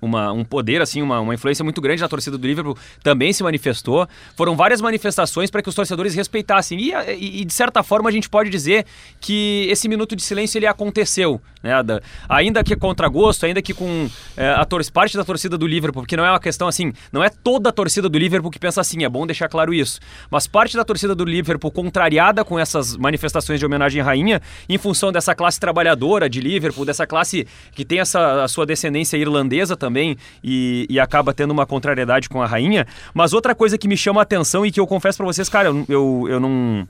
[0.02, 3.42] uma, um poder, assim, uma, uma influência muito grande na torcida do Liverpool, também se
[3.44, 4.08] manifestou.
[4.36, 6.78] Foram várias manifestações para que os torcedores respeitassem.
[6.80, 8.84] E, e, de certa forma, a gente pode dizer
[9.20, 11.40] que esse minuto de silêncio ele aconteceu.
[11.62, 11.82] Né?
[11.82, 15.66] Da, ainda que contra gosto, ainda que com é, a tor parte da torcida do
[15.66, 18.58] Liverpool, porque não é uma questão assim, não é toda a torcida do Liverpool que
[18.58, 20.00] pensa assim, é bom deixar claro isso.
[20.30, 24.76] Mas parte da torcida do Liverpool contrariada com essas manifestações de homenagem à rainha, em
[24.78, 29.76] função dessa classe trabalhadora de Liverpool, dessa classe que tem essa, a sua descendência irlandesa
[29.76, 32.86] também e, e, acaba tendo uma contrariedade com a rainha.
[33.14, 35.68] Mas outra coisa que me chama a atenção e que eu confesso para vocês, cara,
[35.68, 36.86] eu, eu, eu não.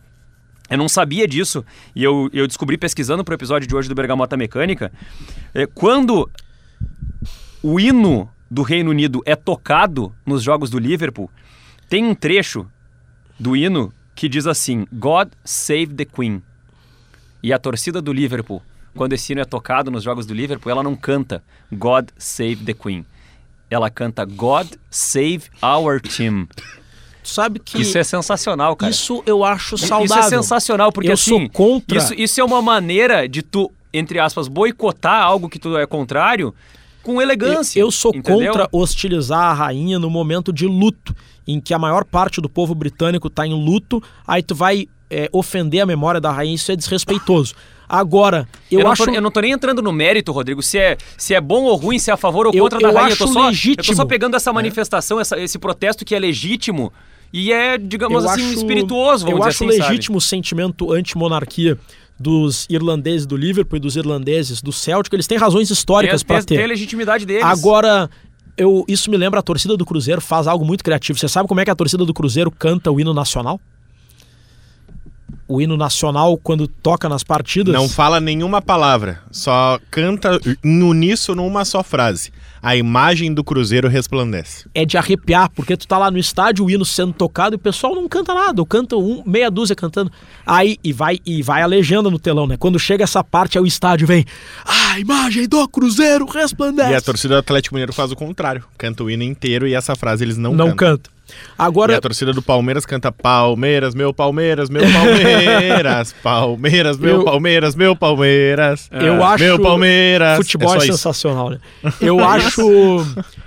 [0.72, 1.64] Eu não sabia disso
[1.94, 4.92] e eu, eu descobri pesquisando pro episódio de hoje do Bergamota Mecânica.
[5.54, 6.30] É, quando
[7.62, 11.30] o hino do Reino Unido é tocado nos jogos do Liverpool,
[11.88, 12.66] tem um trecho
[13.38, 16.42] do hino que diz assim: God save the Queen.
[17.42, 18.62] E a torcida do Liverpool
[18.94, 22.74] quando esse hino é tocado nos jogos do Liverpool, ela não canta God Save the
[22.74, 23.06] Queen.
[23.70, 26.46] Ela canta God Save Our Team.
[27.22, 28.90] Sabe que isso é sensacional, cara.
[28.90, 30.04] Isso eu acho saudável.
[30.06, 31.98] Isso é sensacional porque eu assim, sou contra.
[31.98, 36.52] Isso, isso é uma maneira de tu, entre aspas, boicotar algo que tu é contrário
[37.02, 37.78] com elegância.
[37.80, 38.48] Eu, eu sou entendeu?
[38.52, 41.14] contra hostilizar a rainha no momento de luto,
[41.46, 45.28] em que a maior parte do povo britânico está em luto, aí tu vai é,
[45.32, 47.54] ofender a memória da rainha, isso é desrespeitoso.
[47.88, 49.04] Agora, eu, eu acho.
[49.04, 51.64] Não tô, eu não tô nem entrando no mérito, Rodrigo, se é, se é bom
[51.64, 53.12] ou ruim, se é a favor ou Eu- contra da eu rainha.
[53.12, 53.82] acho eu, tô só, legítimo.
[53.82, 56.90] eu tô só pegando essa manifestação, essa- esse protesto que é legítimo
[57.33, 59.91] e é, digamos eu assim, acho, espirituoso, vamos Eu dizer acho assim, sabe?
[59.91, 61.78] legítimo o sentimento anti-monarquia
[62.18, 65.12] dos irlandeses do Liverpool e dos irlandeses do Celtic.
[65.12, 66.57] Eles têm razões históricas para ter.
[66.57, 67.43] tem a legitimidade deles.
[67.45, 68.09] Agora,
[68.57, 71.18] eu, isso me lembra a torcida do Cruzeiro faz algo muito criativo.
[71.18, 73.61] Você sabe como é que a torcida do Cruzeiro canta o hino nacional?
[75.49, 77.74] O hino nacional, quando toca nas partidas.
[77.74, 82.30] Não fala nenhuma palavra, só canta em uníssono uma só frase.
[82.62, 84.66] A imagem do Cruzeiro resplandece.
[84.72, 87.58] é de arrepiar, porque tu tá lá no estádio, o hino sendo tocado e o
[87.58, 90.12] pessoal não canta nada, ou canta um, meia dúzia cantando.
[90.46, 92.56] Aí e vai e vai a legenda no telão, né?
[92.56, 94.24] Quando chega essa parte, aí o estádio vem.
[94.64, 96.92] A imagem do Cruzeiro resplandece.
[96.92, 98.64] E a torcida do Atlético Mineiro faz o contrário.
[98.78, 101.12] Canta o hino inteiro e essa frase eles não, não cantam.
[101.26, 101.32] Canta.
[101.32, 107.24] E Agora, a torcida do Palmeiras canta Palmeiras, meu Palmeiras, meu Palmeiras, Palmeiras, meu Eu-
[107.24, 108.88] Palmeiras, meu Palmeiras.
[108.92, 110.36] Eu acho Meu Palmeiras.
[110.38, 111.58] futebol é, é sensacional, né?
[112.00, 112.62] Eu acho.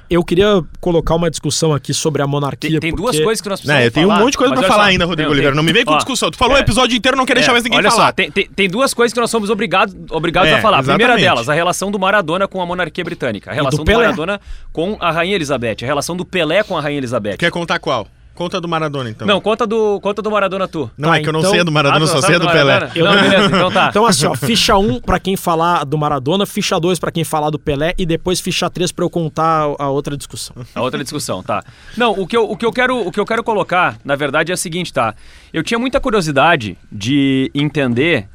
[0.09, 2.71] Eu queria colocar uma discussão aqui sobre a monarquia.
[2.71, 4.37] Tem, tem duas porque- coisas que nós Não, precisamos eu tenho um falar, monte de
[4.37, 5.55] coisa olha falar só, ainda, Rodrigo tem- Oliveira.
[5.55, 6.29] Não me vem com ó, discussão.
[6.31, 8.05] Tu falou é, o episódio inteiro, não quer deixar É, mais ninguém olha falar.
[8.07, 10.79] só, tem, tem, tem duas coisas que nós somos obrigados, obrigados É, a falar.
[10.79, 13.51] A primeira delas, a relação do Maradona com a monarquia britânica.
[13.51, 14.03] A relação do, Pelé.
[14.05, 14.39] Maradona
[14.71, 15.77] com a Rainha Elizabeth.
[15.83, 17.37] A relação do Pelé com a Rainha Elizabeth.
[17.37, 18.07] Quer contar qual?
[18.35, 19.25] Conta do Maradona, então.
[19.25, 20.91] Não, conta do, conta do Maradona tu.
[20.97, 22.35] Não, Tá, é que eu não então- sei a do Maradona, Ah, eu só sei
[22.37, 22.73] do do Pelé.
[22.73, 23.11] Maradona?
[23.15, 23.87] Não, beleza, então tá.
[23.95, 27.49] Então, assim, ó, ficha 1 pra quem falar do Maradona, ficha 2 pra quem falar
[27.49, 30.53] do Pelé e depois ficha 3 pra eu contar a outra discussão.
[30.75, 31.63] A outra discussão, tá.
[31.95, 34.51] Não, o que, eu, o, que eu quero, o que eu quero colocar, na verdade,
[34.51, 35.15] é o seguinte, tá?
[35.53, 38.27] Eu tinha muita curiosidade de entender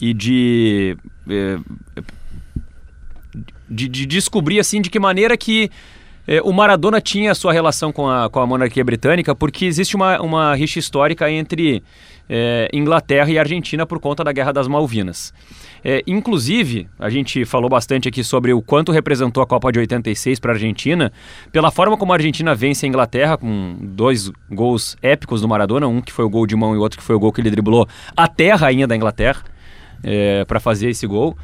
[0.00, 0.96] e de.
[1.28, 1.58] eh,
[3.70, 5.70] de, de descobrir, assim, de que maneira que
[6.28, 10.20] eh, o Maradona tinha sua relação com a, com a monarquia britânica, porque existe uma,
[10.20, 11.82] uma rixa histórica entre
[12.28, 15.32] eh, Inglaterra e Argentina por conta da Guerra das Malvinas.
[15.82, 20.38] É, inclusive, a gente falou bastante aqui sobre o quanto representou a Copa de 86
[20.38, 21.10] para a Argentina,
[21.50, 26.02] pela forma como a Argentina vence a Inglaterra, com dois gols épicos do Maradona, um
[26.02, 27.88] que foi o gol de mão e outro que foi o gol que ele driblou
[28.14, 29.42] até a rainha da Inglaterra
[30.46, 31.36] para fazer esse gol.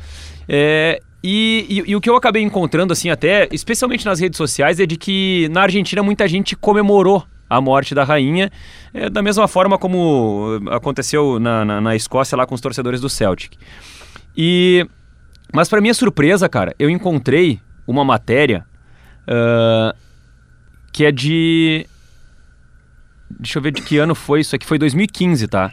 [0.48, 4.78] É, e, e- e o que eu acabei encontrando, assim, até, especialmente nas redes sociais,
[4.78, 8.50] é de que na Argentina muita gente comemorou a morte da rainha,
[8.92, 13.00] é, da mesma forma como eh, aconteceu na, na, na Escócia lá com os torcedores
[13.00, 13.54] do Celtic.
[14.36, 14.86] E
[15.50, 18.66] mas para minha surpresa, cara, eu encontrei uma matéria
[19.26, 19.94] ah,
[20.92, 21.86] que é de
[23.30, 25.72] deixa eu ver de que ano foi isso aqui, foi 2015, tá?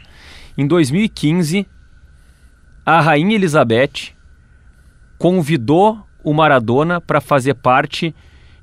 [0.56, 1.66] Em 2015,
[2.86, 4.14] a rainha Elizabeth
[5.22, 8.12] convidou o Maradona para fazer parte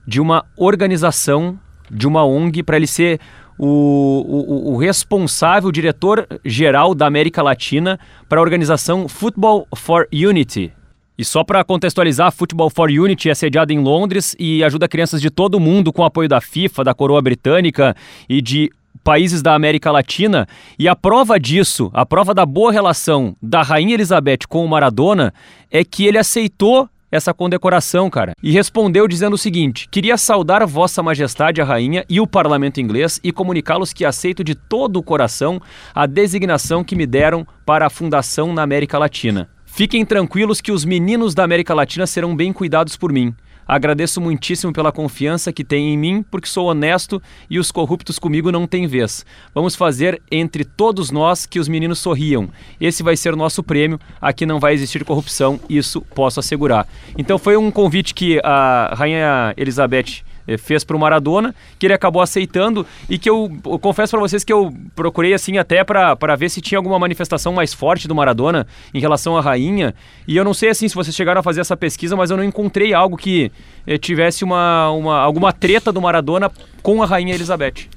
[0.05, 1.57] de uma organização,
[1.89, 3.17] de uma ONG, para ele ser
[3.57, 7.97] o, o, o responsável, o diretor-geral da América Latina
[8.27, 10.73] para a organização Football for Unity.
[11.17, 15.29] E só para contextualizar, Football for Unity é sediada em Londres e ajuda crianças de
[15.29, 17.95] todo o mundo com apoio da FIFA, da coroa britânica
[18.27, 18.69] e de
[19.09, 20.47] países da América Latina.
[20.77, 25.33] E a prova disso, a prova da boa relação da Rainha Elizabeth com o Maradona,
[25.71, 28.33] é que ele aceitou essa condecoração, cara.
[28.43, 33.19] E respondeu dizendo o seguinte: Queria saudar Vossa Majestade a Rainha e o Parlamento inglês
[33.23, 35.59] e comunicá-los que aceito de todo o coração
[35.95, 39.49] a designação que me deram para a fundação na América Latina.
[39.65, 43.33] Fiquem tranquilos que os meninos da América Latina serão bem cuidados por mim.
[43.69, 48.51] Agradeço muitíssimo pela confiança que tem em mim, porque sou honesto e os corruptos comigo
[48.51, 49.23] não têm vez.
[49.53, 52.49] Vamos fazer entre todos nós que os meninos sorriam.
[52.81, 53.99] Esse vai ser o nosso prêmio.
[54.19, 56.87] Aqui não vai existir corrupção, isso posso assegurar.
[57.15, 60.23] Então foi um convite que a Rainha Elizabeth
[60.57, 64.43] fez para o Maradona, que ele acabou aceitando e que eu, eu confesso para vocês
[64.43, 68.65] que eu procurei assim até para ver se tinha alguma manifestação mais forte do Maradona
[68.93, 69.93] em relação à rainha.
[70.27, 72.43] E eu não sei assim se vocês chegaram a fazer essa pesquisa, mas eu não
[72.43, 73.51] encontrei algo que
[73.85, 77.87] eh, tivesse uma, uma, alguma treta do Maradona com a rainha Elizabeth.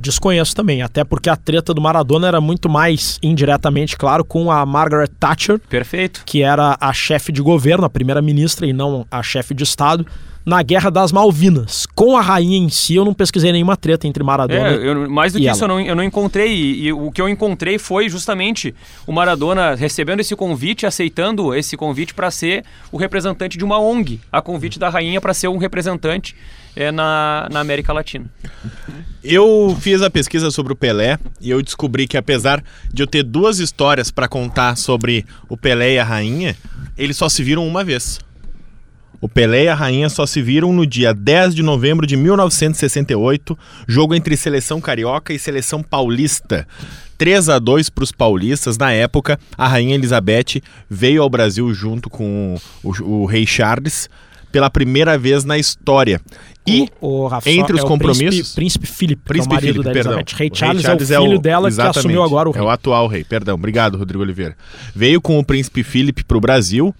[0.00, 4.64] Desconheço também, até porque a treta do Maradona era muito mais indiretamente, claro, com a
[4.64, 5.58] Margaret Thatcher.
[5.68, 6.22] Perfeito.
[6.24, 10.06] Que era a chefe de governo, a primeira-ministra e não a chefe de Estado
[10.48, 11.86] na Guerra das Malvinas.
[11.94, 15.32] Com a rainha em si, eu não pesquisei nenhuma treta entre Maradona é, eu, Mais
[15.32, 16.50] do que isso, eu não, eu não encontrei.
[16.50, 18.74] E, e, o que eu encontrei foi justamente
[19.06, 24.20] o Maradona recebendo esse convite, aceitando esse convite para ser o representante de uma ONG,
[24.32, 26.34] a convite da rainha para ser um representante
[26.74, 28.24] é, na, na América Latina.
[29.22, 33.22] Eu fiz a pesquisa sobre o Pelé e eu descobri que apesar de eu ter
[33.22, 36.56] duas histórias para contar sobre o Pelé e a rainha,
[36.96, 38.18] eles só se viram uma vez.
[39.20, 43.58] O Pelé e a Rainha só se viram no dia 10 de novembro de 1968,
[43.86, 46.66] jogo entre seleção carioca e seleção paulista.
[47.16, 48.78] 3 a 2 para os paulistas.
[48.78, 54.08] Na época, a Rainha Elizabeth veio ao Brasil junto com o, o, o rei Charles
[54.52, 56.20] pela primeira vez na história.
[56.66, 58.54] E o, o Rafa, entre os é compromissos.
[58.54, 60.22] Príncipe, príncipe Philip, príncipe é da perdão.
[60.36, 62.62] Rei O Charles, Charles é o filho é o, dela que assumiu agora o rei.
[62.62, 63.54] É o atual rei, perdão.
[63.54, 64.56] Obrigado, Rodrigo Oliveira.
[64.94, 66.94] Veio com o príncipe Philip para o Brasil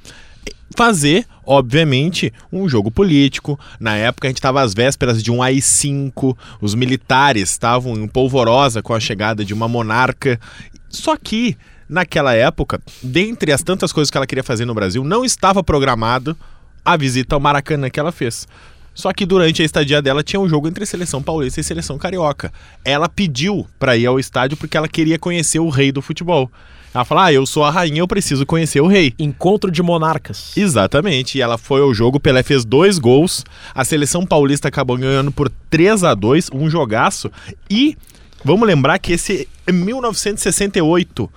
[0.77, 3.59] fazer, obviamente, um jogo político.
[3.81, 8.83] Na época a gente estava às vésperas de um AI-5, os militares estavam em polvorosa
[8.83, 10.41] com a chegada de uma monarca.
[10.89, 11.57] Só que,
[11.89, 16.37] naquela época, dentre as tantas coisas que ela queria fazer no Brasil, não estava programado
[16.85, 18.47] a visita ao Maracanã que ela fez.
[18.95, 22.53] Só que durante a estadia dela tinha um jogo entre seleção paulista e seleção carioca.
[22.85, 26.51] Ela pediu para ir ao estádio porque ela queria conhecer o rei do futebol.
[26.99, 29.15] Ela falou: Ah, eu sou a rainha, eu preciso conhecer o rei.
[29.21, 30.57] Encontro de monarcas.
[30.57, 31.39] Exatamente.
[31.39, 33.45] E ela foi ao jogo, Pelé fez dois gols.
[33.73, 37.31] A seleção paulista acabou ganhando por 3 a 2 um jogaço.
[37.71, 37.97] E
[38.45, 41.31] vamos lembrar que esse é 1968.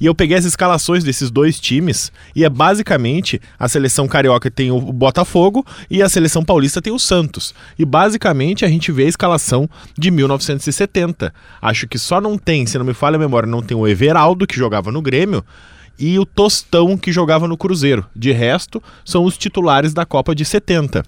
[0.00, 4.70] E eu peguei as escalações desses dois times e é basicamente a seleção carioca tem
[4.70, 7.54] o Botafogo e a seleção paulista tem o Santos.
[7.78, 11.32] E basicamente a gente vê a escalação de 1970.
[11.60, 14.46] Acho que só não tem, se não me falha a memória, não tem o Everaldo
[14.46, 15.44] que jogava no Grêmio
[15.98, 18.06] e o Tostão que jogava no Cruzeiro.
[18.14, 21.04] De resto, são os titulares da Copa de 70.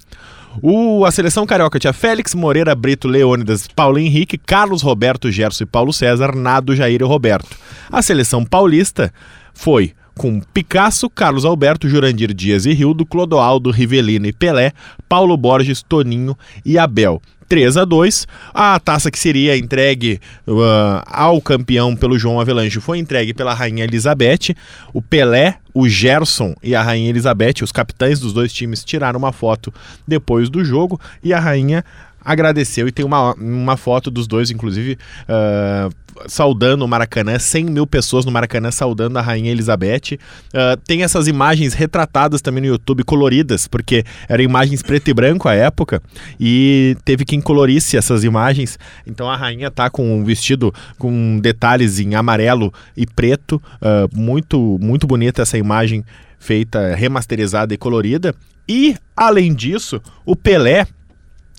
[0.62, 5.66] O, a seleção carioca tinha Félix Moreira, Brito, Leônidas, Paulo Henrique, Carlos Roberto, Gerson e
[5.66, 7.57] Paulo César, Nado, Jair e Roberto.
[7.90, 9.12] A seleção paulista
[9.55, 14.72] foi com Picasso, Carlos Alberto, Jurandir Dias e Rildo, Clodoaldo, Rivelino e Pelé,
[15.09, 17.22] Paulo Borges, Toninho e Abel.
[17.51, 22.98] 3 a 2 A taça que seria entregue uh, ao campeão pelo João Avelange foi
[22.98, 24.55] entregue pela Rainha Elizabeth.
[24.94, 29.32] O Pelé, o Gerson e a Rainha Elizabeth, os capitães dos dois times, tiraram uma
[29.32, 29.74] foto
[30.07, 31.84] depois do jogo e a Rainha
[32.25, 35.93] agradeceu e tem uma, uma foto dos dois, inclusive, uh,
[36.27, 40.18] saudando o Maracanã, 100 mil pessoas no Maracanã saudando a Rainha Elizabeth.
[40.49, 45.49] Uh, tem essas imagens retratadas também no YouTube, coloridas, porque eram imagens preto e branco
[45.49, 46.03] à época,
[46.39, 48.79] e teve quem colorisse essas imagens.
[49.07, 54.79] Então a rainha tá com um vestido com detalhes em amarelo e preto, uh, muito,
[54.81, 56.05] muito bonita essa imagem
[56.39, 58.35] feita, remasterizada e colorida.
[58.68, 60.87] E, além disso, o Pelé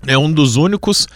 [0.08, 1.08] é um dos únicos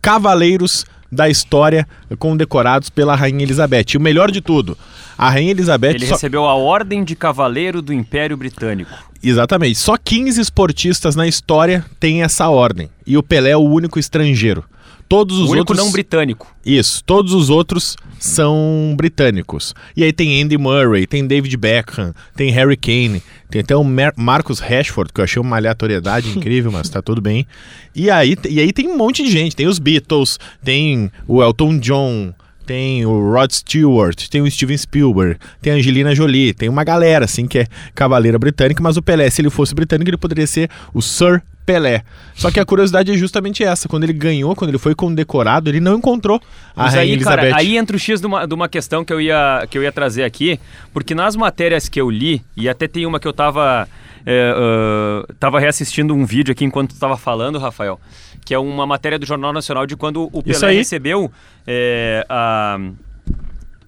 [0.00, 1.86] cavaleiros da história
[2.18, 3.86] condecorados pela Rainha Elizabeth.
[3.94, 4.78] E o melhor de tudo,
[5.18, 5.94] a Rainha Elizabeth.
[5.94, 6.14] Ele só...
[6.14, 8.90] recebeu a Ordem de Cavaleiro do Império Britânico.
[9.22, 9.78] Exatamente.
[9.78, 12.88] Só 15 esportistas na história têm essa ordem.
[13.06, 14.64] E o Pelé é o único estrangeiro.
[15.08, 15.78] Todos os o único outros.
[15.78, 16.54] não britânico.
[16.64, 17.02] Isso.
[17.04, 19.74] Todos os outros são britânicos.
[19.96, 23.20] E aí tem Andy Murray, tem David Beckham, tem Harry Kane,
[23.50, 27.20] tem até o Mar Marcus Rashford, que eu achei uma aleatoriedade incrível, mas tá tudo
[27.20, 27.46] bem.
[27.94, 29.56] E aí, e aí tem um monte de gente.
[29.56, 32.32] Tem os Beatles, tem o Elton John,
[32.64, 37.24] tem o Rod Stewart, tem o Steven Spielberg, tem a Angelina Jolie, tem uma galera
[37.24, 40.70] assim que é cavaleira britânica, mas o Pelé, se ele fosse britânico, ele poderia ser
[40.94, 42.02] o Sir Pelé.
[42.34, 45.78] Só que a curiosidade é justamente essa, quando ele ganhou, quando ele foi condecorado, ele
[45.78, 46.40] não encontrou
[46.74, 47.60] a Mas Rainha aí, cara, Elizabeth.
[47.60, 49.92] aí entra o X de uma, de uma questão que eu, ia, que eu ia
[49.92, 50.58] trazer aqui,
[50.92, 53.88] porque nas matérias que eu li, e até tem uma que eu tava,
[54.26, 58.00] é, ah, tava reassistindo um vídeo aqui enquanto tu tava falando, Rafael,
[58.44, 61.30] que é uma matéria do Jornal Nacional de quando o Pelé recebeu
[61.66, 62.78] é, a,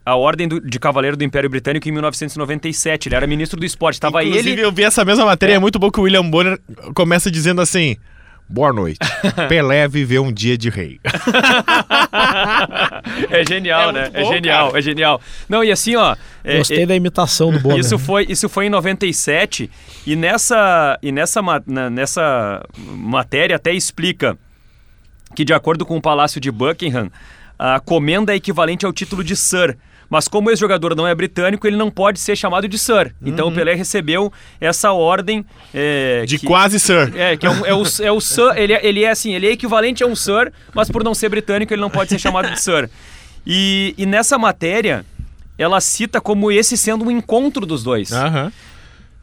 [0.05, 3.09] a Ordem do- de Cavaleiro do Império Britânico em 1997.
[3.09, 4.01] Ele era ministro do esporte.
[4.01, 4.65] Tava Inclusive, ele...
[4.65, 5.59] eu vi essa mesma matéria, é.
[5.59, 6.59] muito bom que o William Bonner
[6.95, 7.97] começa dizendo assim:
[8.49, 8.99] Boa noite.
[9.49, 11.01] Pelé viveu um dia de rei.
[13.31, 14.11] é genial, É né?
[14.13, 14.79] É bom, genial, cara.
[14.79, 15.21] é genial.
[15.49, 16.17] Não, e assim, ó...
[16.45, 17.79] é- Gostei é- da imitação do Bonner.
[17.79, 19.71] Isso foi, isso foi em 97
[20.07, 24.37] e nessa, e nessa, na- nessa matéria até explica
[25.35, 27.11] que, de acordo com o Palácio de Buckingham,
[27.59, 29.77] a comenda é equivalente ao título de Sir.
[30.13, 33.15] Mas como o ex-jogador não é britânico, ele não pode ser chamado de Sir.
[33.25, 35.43] Então o Pelé recebeu essa ordem
[35.73, 36.27] é, Uhum.
[36.27, 37.11] De que- quase Sir.
[37.17, 39.47] é, que é, um- é o, é o Sir, ele, é- ele é assim, ele
[39.47, 42.51] é equivalente a um Sir, mas por não ser britânico ele não pode ser chamado
[42.51, 42.91] de Sir.
[43.47, 45.03] E, e nessa matéria,
[45.57, 48.13] ela cita como esse sendo um encontro dos dois.
[48.13, 48.53] Aham.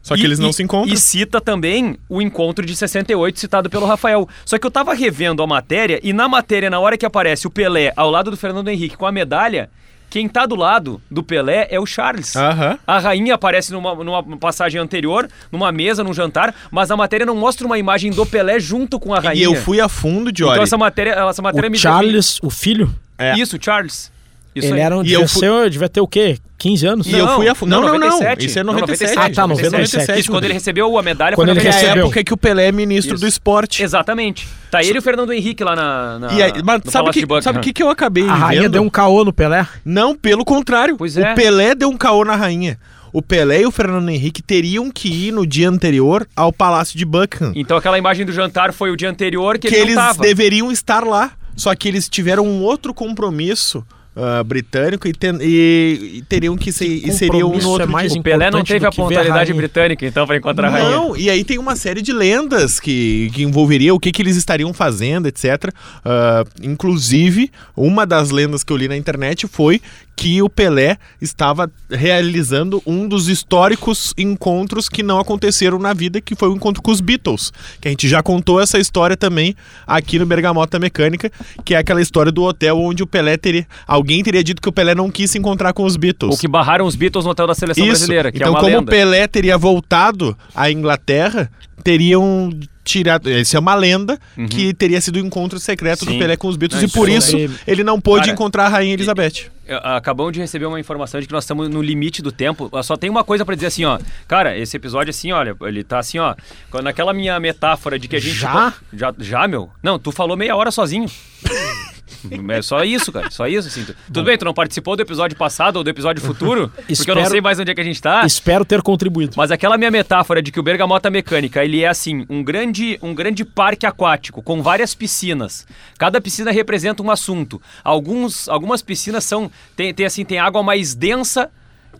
[0.02, 0.92] Só que E- eles não e- se encontram.
[0.92, 4.28] E cita também o encontro de 68 citado pelo Rafael.
[4.44, 7.50] Só que eu tava revendo a matéria e na matéria, na hora que aparece o
[7.50, 9.70] Pelé ao lado do Fernando Henrique com a medalha,
[10.10, 12.34] quem tá do lado do Pelé é o Charles.
[12.34, 12.76] Aham.
[12.86, 17.36] A rainha aparece numa, numa passagem anterior, numa mesa, num jantar, mas a matéria não
[17.36, 19.40] mostra uma imagem do Pelé junto com a rainha.
[19.40, 20.52] E eu fui a fundo, Jory.
[20.52, 23.38] Então essa matéria, essa matéria me O Charles, o filho, É.
[23.38, 24.10] Isso, Charles.
[24.54, 24.80] Isso ele aí.
[24.80, 26.36] era um, E eu fui- ser- devia ter o quê?
[26.58, 27.06] 15 anos?
[27.06, 27.70] E eu fui a fundo.
[27.70, 27.98] Não, não, não.
[28.00, 28.46] 97.
[28.46, 29.14] Isso é Não, 97.
[29.14, 29.32] 97.
[29.32, 30.20] Ah, tá, 97.
[30.20, 31.86] Isso, quando ele recebeu a medalha Quando foi ele é a 97.
[31.86, 32.04] recebeu.
[32.06, 33.24] época que o Pelé é ministro Isso.
[33.24, 33.82] do esporte.
[33.82, 34.46] Exatamente.
[34.70, 37.26] Tá ele e o Fernando Henrique lá na, na E aí, mas no sabe Palácio
[37.28, 38.72] que, sabe o que, que eu acabei A rainha vendo?
[38.72, 39.66] deu um caô no Pelé.
[39.84, 40.96] Não, pelo contrário.
[40.98, 41.32] Pois é.
[41.32, 42.78] O Pelé deu um caô na rainha.
[43.12, 47.04] O Pelé e o Fernando Henrique teriam que ir no dia anterior ao Palácio de
[47.06, 47.52] Buckingham.
[47.56, 50.22] Então aquela imagem do jantar foi o dia anterior que, que ele eles não tava.
[50.22, 51.32] deveriam estar lá.
[51.56, 53.84] Só que eles tiveram um outro compromisso
[54.16, 56.86] ah, britânico e, ten- e- e teriam que ser.
[56.86, 58.20] E seriam compromisso no outro é mais dia.
[58.20, 60.90] O Pelé não teve a pontualidade britânica, então, pra encontrar a rainha.
[60.90, 64.36] Não, e aí tem uma série de lendas que, que envolveria o que, que eles
[64.36, 65.72] estariam fazendo, etc.
[66.04, 69.80] Ah, inclusive, uma das lendas que eu li na internet foi
[70.20, 76.34] que o Pelé estava realizando um dos históricos encontros que não aconteceram na vida, que
[76.34, 77.50] foi o encontro com os Beatles.
[77.80, 79.56] Que a gente já contou essa história também
[79.86, 81.32] aqui no Bergamota Mecânica,
[81.64, 83.66] que é aquela história do hotel onde o Pelé teria.
[83.86, 86.34] Alguém teria dito que o Pelé não quis se encontrar com os Beatles.
[86.36, 87.92] O que barraram os Beatles no hotel da seleção Isso.
[87.92, 88.82] brasileira, que então, é uma como lenda.
[88.82, 91.50] o Pelé teria voltado à Inglaterra,
[91.82, 92.50] teriam
[92.84, 93.30] tirado.
[93.30, 94.18] Isso é uma lenda
[94.50, 96.12] que teria sido o encontro secreto do Uhum.
[96.14, 96.18] Sim.
[96.18, 98.66] Pelé com os Beatles Não, e por isso isso aí- ele não pôde Cara, encontrar
[98.66, 99.50] a Rainha Elizabeth.
[99.70, 102.68] É, Acabamos de receber uma informação de que nós estamos no limite do tempo.
[102.82, 103.98] Só tem uma coisa pra dizer assim, ó.
[104.26, 106.34] Cara, esse episódio assim, olha, ele tá assim, ó.
[106.82, 108.34] Naquela minha metáfora de que a gente.
[108.34, 108.74] Já?
[108.92, 109.70] Já, já meu?
[109.80, 111.06] Não, tu falou meia hora sozinho.
[112.48, 113.30] É só isso, cara.
[113.30, 113.84] Só isso, assim.
[113.84, 117.14] Tu- Tudo bem, tu não participou do episódio passado ou do episódio futuro, porque eu
[117.14, 118.24] não Espero- sei mais onde é que a gente tá.
[118.26, 119.34] Espero ter contribuído.
[119.36, 123.14] Mas aquela minha metáfora de que o Bergamota Mecânica, ele é assim, um grande, um
[123.14, 125.66] grande parque aquático com várias piscinas.
[125.98, 127.60] Cada piscina representa um assunto.
[127.84, 131.50] Alguns, algumas piscinas são tem, tem assim, tem água mais densa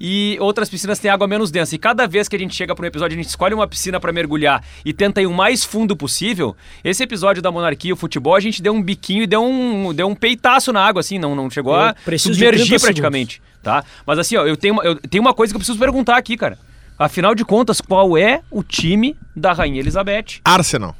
[0.00, 1.74] e outras piscinas têm água menos densa.
[1.74, 4.00] E cada vez que a gente chega para um episódio, a gente escolhe uma piscina
[4.00, 6.56] para mergulhar e tenta ir o mais fundo possível.
[6.82, 10.08] Esse episódio da monarquia, o futebol, a gente deu um biquinho e deu um, deu
[10.08, 13.84] um peitaço na água, assim, não, não chegou Eu a submergir 30 praticamente, tá?
[14.06, 16.36] Mas assim, ó, eu tenho, uma, eu tenho uma coisa que eu preciso perguntar aqui,
[16.36, 16.58] cara.
[16.98, 20.40] Afinal de contas, qual é o time da Rainha Elizabeth?
[20.44, 20.96] Arsenal.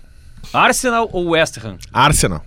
[0.53, 1.77] Arsenal ou West Ham?
[1.93, 2.45] Arsenal.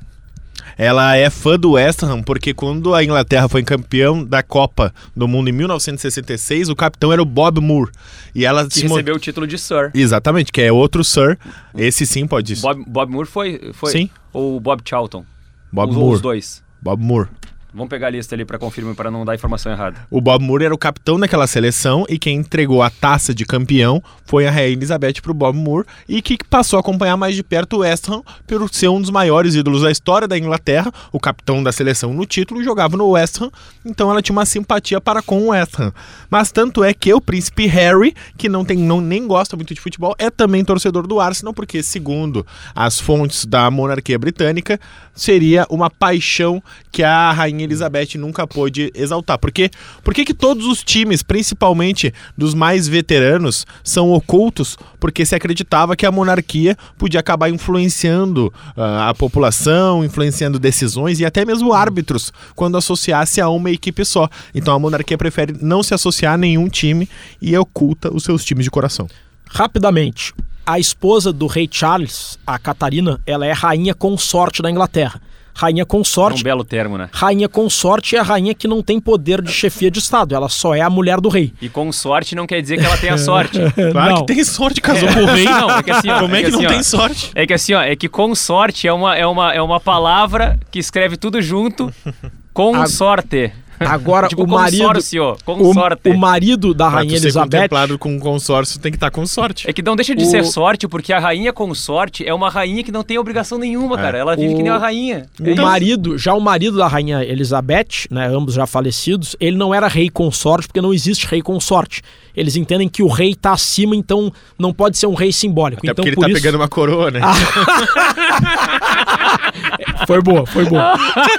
[0.78, 5.28] Ela é fã do West Ham porque quando a Inglaterra foi campeão da Copa do
[5.28, 7.92] Mundo em 1966, o capitão era o Bob Moore.
[8.36, 9.92] E ela Que se mo- recebeu o título de Sir.
[9.94, 11.38] Exatamente, que é outro Sir.
[11.76, 12.56] Esse sim pode.
[12.58, 13.92] Bob, Bob Moore foi, foi?
[13.92, 14.10] Sim.
[14.32, 15.26] Ou Bob Charlton?
[15.72, 16.16] Bob os, Moore.
[16.16, 16.64] Os dois.
[16.82, 17.30] Bob Moore.
[17.74, 20.06] Vamos pegar a lista ali pra confirmar, para não dar informação errada.
[20.12, 24.02] O Bob Moore era o capitão daquela seleção e quem entregou a taça de campeão
[24.26, 27.78] foi a Rainha Elizabeth pro Bob Moore e que passou a acompanhar mais de perto
[27.78, 31.64] o West Ham por ser um dos maiores ídolos da história da Inglaterra, o capitão
[31.64, 33.50] da seleção no título jogava no West Ham,
[33.84, 35.92] então ela tinha uma simpatia para com o West Ham.
[36.30, 39.82] Mas tanto é que o príncipe Harry, que não tem não, nem gosta muito de
[39.82, 42.46] futebol, é também torcedor do Arsenal porque segundo
[42.76, 44.80] as fontes da monarquia britânica,
[45.14, 46.62] seria uma paixão
[46.92, 49.38] que a Rainha Elizabeth nunca pôde exaltar.
[49.38, 49.70] Por quê?
[50.04, 54.78] Por que todos os times, principalmente dos mais veteranos, são ocultos?
[55.00, 61.26] Porque se acreditava que a monarquia podia acabar influenciando uh, a população, influenciando decisões e
[61.26, 64.30] até mesmo árbitros quando associasse a uma equipe só.
[64.54, 67.10] Então a monarquia prefere não se associar a nenhum time
[67.42, 69.08] e oculta os seus times de coração.
[69.50, 70.34] Rapidamente,
[70.66, 75.22] a esposa do rei Charles, a Catarina, ela é rainha consorte da Inglaterra.
[75.56, 76.40] Rainha consorte.
[76.40, 77.10] É um belo termo, né?
[77.12, 80.74] Rainha consorte é a rainha que não tem poder de chefia de Estado, ela só
[80.74, 81.54] é a mulher do rei.
[81.62, 83.60] E consorte não quer dizer que ela tenha sorte.
[83.94, 84.26] Claro Não.
[84.26, 85.46] que tem sorte, casou com o rei.
[85.46, 87.32] Não, é que assim, ó, Como é que, não assim, ó, tem sorte?
[87.36, 90.80] É que assim, ó, é que consorte é uma, é uma, é uma palavra que
[90.80, 91.94] escreve tudo junto.
[92.54, 93.52] Consorte.
[93.80, 94.80] Agora, tipo o marido.
[94.86, 96.10] consórcio, consorte.
[96.10, 97.58] O, o marido da Pra rainha tu ser Elizabeth.
[97.58, 99.70] contemplado com um consórcio, tem que estar com sorte.
[99.70, 102.84] É que não deixa de O- ser sorte, porque a rainha consorte é uma rainha
[102.84, 104.18] que não tem obrigação nenhuma, cara.
[104.18, 105.26] Ela vive O- que nem uma rainha.
[105.40, 109.74] O É marido, já o marido da rainha Elizabeth, né, ambos já falecidos, ele não
[109.74, 112.02] era rei consorte porque não existe rei consorte.
[112.36, 115.80] Eles entendem que o rei está acima, então não pode ser um rei simbólico.
[115.80, 117.22] Até então porque ele por tá isso pegando uma coroa, né?
[120.08, 120.96] foi boa, foi boa.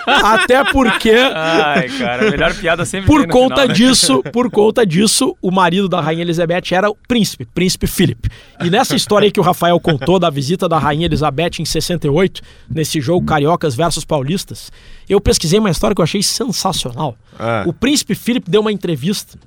[0.07, 3.75] Até porque Ai, cara, a melhor piada sempre por vem no conta final, né?
[3.75, 8.29] disso, por conta disso, o marido da rainha Elizabeth era o príncipe, príncipe Philip.
[8.63, 12.41] E nessa história aí que o Rafael contou da visita da rainha Elizabeth em 68,
[12.71, 14.71] nesse jogo Cariocas versus Paulistas,
[15.09, 17.17] eu pesquisei uma história que eu achei sensacional.
[17.39, 17.65] Ah.
[17.67, 19.39] O príncipe Philip deu uma entrevista.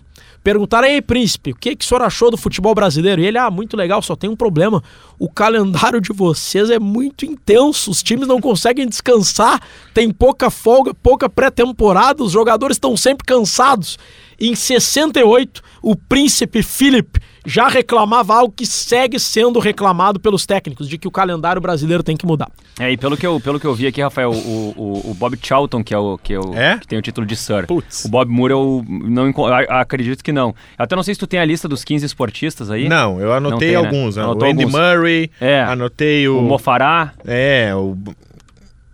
[0.48, 3.22] Perguntaram, ei, príncipe, o que, que o senhor achou do futebol brasileiro?
[3.22, 4.82] E ele, ah, muito legal, só tem um problema.
[5.20, 9.62] O calendário de vocês é muito intenso, os times não conseguem descansar,
[9.94, 14.00] tem pouca folga, pouca pré-temporada, os jogadores estão sempre cansados.
[14.40, 20.98] Em 68, o príncipe Philip já reclamava algo que segue sendo reclamado pelos técnicos, de
[20.98, 22.52] que o calendário brasileiro tem que mudar.
[22.78, 25.38] É, e pelo que eu, pelo que eu vi aqui, Rafael, o, o, o Bob
[25.42, 26.78] Charlton, que é o, que, é o É?
[26.78, 27.66] que tem o título de Sir.
[27.66, 28.06] Putz.
[28.06, 29.34] O Bob Moore eu não
[29.70, 30.54] acredito que não.
[30.78, 32.88] Até não sei se tu tem a lista dos 15 esportistas aí.
[32.90, 33.88] Não, eu anotei tem, né?
[33.88, 34.18] alguns.
[34.18, 34.22] né?
[34.24, 34.80] O Anotou Andy alguns.
[34.80, 35.62] Murray, É.
[35.62, 36.40] anotei o...
[36.40, 37.14] O Mofará.
[37.26, 37.98] É, o...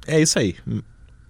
[0.08, 0.56] É isso aí.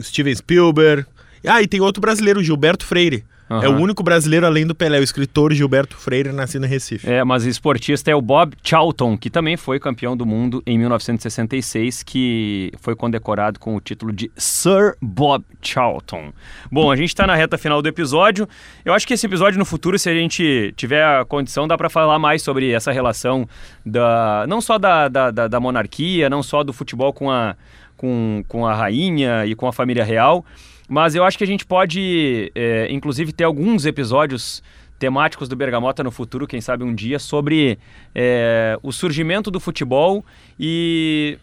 [0.02, 1.06] Steven Spielberg.
[1.48, 3.24] Ah, e tem outro brasileiro, o Gilberto Freire.
[3.62, 7.10] É o único brasileiro além do Pelé, o escritor Gilberto Freire, nascido em Recife.
[7.10, 12.04] É, mas esportista é o Bob Charlton, que também foi campeão do mundo em 1966,
[12.04, 16.32] que foi condecorado com o título de Sir Bob Charlton.
[16.72, 18.48] Bom, a gente está na reta final do episódio.
[18.86, 21.90] Eu acho que esse episódio no futuro, se a gente tiver a condição, dá para
[21.90, 23.48] falar mais sobre essa relação
[23.86, 27.56] da não só da, da, da- da monarquia, não só do futebol com a,
[27.98, 30.46] com, com a rainha e com a família real.
[30.88, 34.62] Mas eu acho que a gente pode, é, inclusive, ter alguns episódios
[35.00, 37.78] temáticos do Bergamota no futuro, quem sabe um dia, sobre
[38.16, 40.24] é, o surgimento do futebol
[40.60, 41.38] e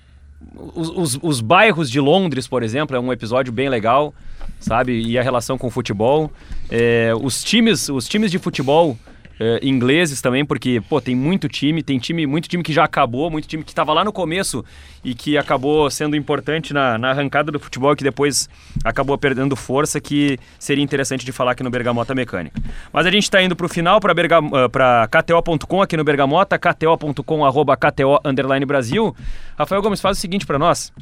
[0.74, 4.14] os, os- os bairros de Londres, por exemplo, é um episódio bem legal,
[4.59, 5.01] sabe?
[5.03, 6.30] E a relação com o futebol.
[6.70, 8.97] É, os, times, os times de futebol
[9.41, 13.30] é, ingleses também, porque, pô, tem muito time, tem time, muito time que já acabou,
[13.30, 14.62] muito time que estava lá no começo
[15.03, 18.51] e que acabou sendo importante na, na arrancada do futebol que depois
[18.84, 22.61] acabou perdendo força, que seria interessante de falar aqui no Bergamota Mecânica.
[22.93, 27.74] Mas a gente está indo para o final, para KTO.com aqui no Bergamota, KTO.com, arroba
[27.78, 29.16] KTO, underline Brasil.
[29.59, 30.93] Rafael Gomes, faz o seguinte para nós,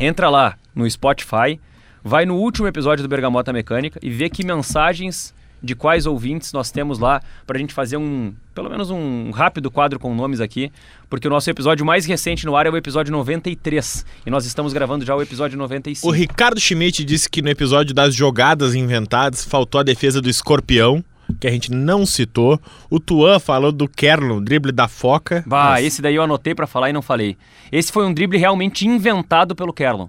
[0.00, 1.60] entra lá no Spotify,
[2.02, 5.32] vai no último episódio do Bergamota Mecânica e vê que mensagens
[5.62, 9.70] de quais ouvintes nós temos lá para a gente fazer um, pelo menos um rápido
[9.70, 10.70] quadro com nomes aqui,
[11.08, 14.72] porque o nosso episódio mais recente no ar é o episódio 93 e nós estamos
[14.72, 16.06] gravando já o episódio 95.
[16.06, 21.04] O Ricardo Schmidt disse que no episódio das jogadas inventadas faltou a defesa do escorpião,
[21.40, 22.60] que a gente não citou.
[22.90, 25.44] O Tuan falou do Kerlon, drible da foca.
[25.46, 25.82] Bah, Nossa.
[25.82, 27.36] esse daí eu anotei para falar e não falei.
[27.70, 30.08] Esse foi um drible realmente inventado pelo Kerlon.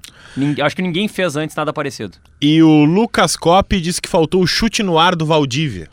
[0.64, 2.18] Acho que ninguém fez antes nada parecido.
[2.42, 5.90] E o Lucas Cop disse que faltou o chute no ar do Valdívia.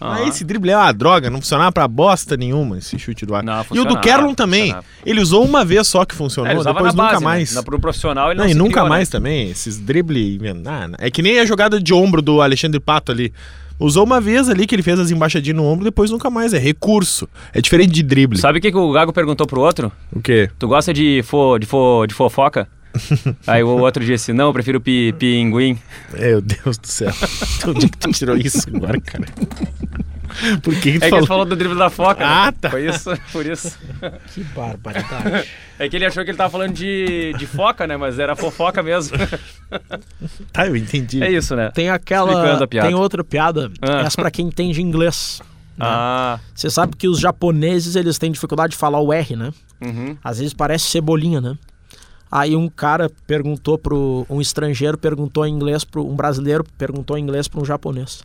[0.00, 0.16] Ah.
[0.16, 3.42] Ah, esse drible é uma droga, não funcionava pra bosta nenhuma esse chute do ar.
[3.42, 4.74] Não, e o do Kerlon também.
[5.06, 7.50] Ele usou uma vez só que funcionou, É, depois nunca base, mais.
[7.50, 7.56] Né?
[7.56, 8.90] Na, pro profissional ele não, Não, e nunca criou, né?
[8.90, 9.50] mais também.
[9.50, 10.38] Esses drible.
[10.66, 10.96] Ah, não.
[10.98, 13.32] é que nem a jogada de ombro do Alexandre Pato ali.
[13.78, 16.54] Usou uma vez ali que ele fez as embaixadinhas no ombro, depois nunca mais.
[16.54, 17.28] É recurso.
[17.52, 18.38] É diferente de drible.
[18.38, 19.90] Sabe o que, que o Gago perguntou pro outro?
[20.12, 20.48] O quê?
[20.58, 22.68] Tu gosta de, fo, de, fo, de fofoca?
[23.46, 25.78] Aí o outro disse, não, eu prefiro pi, pinguim.
[26.16, 27.12] Meu Deus do céu.
[27.66, 29.26] Onde que tu tirou isso agora, cara?
[30.62, 31.18] Por que, que tu É que falou?
[31.18, 32.24] ele falou do drible da foca.
[32.26, 32.54] Ah, né?
[32.60, 32.70] tá.
[32.70, 33.78] Foi isso, por isso.
[34.32, 35.48] Que barbaridade.
[35.76, 37.96] É que ele achou que ele tava falando de, de foca, né?
[37.96, 39.16] Mas era fofoca mesmo.
[40.52, 41.20] Tá, eu entendi.
[41.22, 41.70] É isso, né?
[41.74, 42.56] Tem aquela.
[42.68, 43.70] Tem outra piada.
[43.82, 44.02] Ah.
[44.02, 45.40] Essa pra quem entende inglês.
[45.76, 45.84] né?
[45.86, 49.50] Ah, Você sabe que os japoneses eles têm dificuldade de falar o R, né?
[49.82, 50.16] uhum.
[50.22, 51.56] Às vezes parece cebolinha, né?
[52.30, 57.22] Aí um cara perguntou pro um estrangeiro perguntou em inglês pro um brasileiro perguntou em
[57.22, 58.22] inglês para um japonês.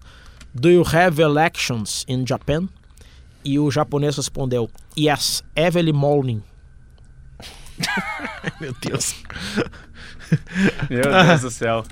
[0.54, 2.68] Do you have elections in Japan?
[3.44, 6.42] E o japonês respondeu: Yes, every morning.
[8.60, 9.16] Meu Deus.
[10.90, 11.84] Meu Deus do céu.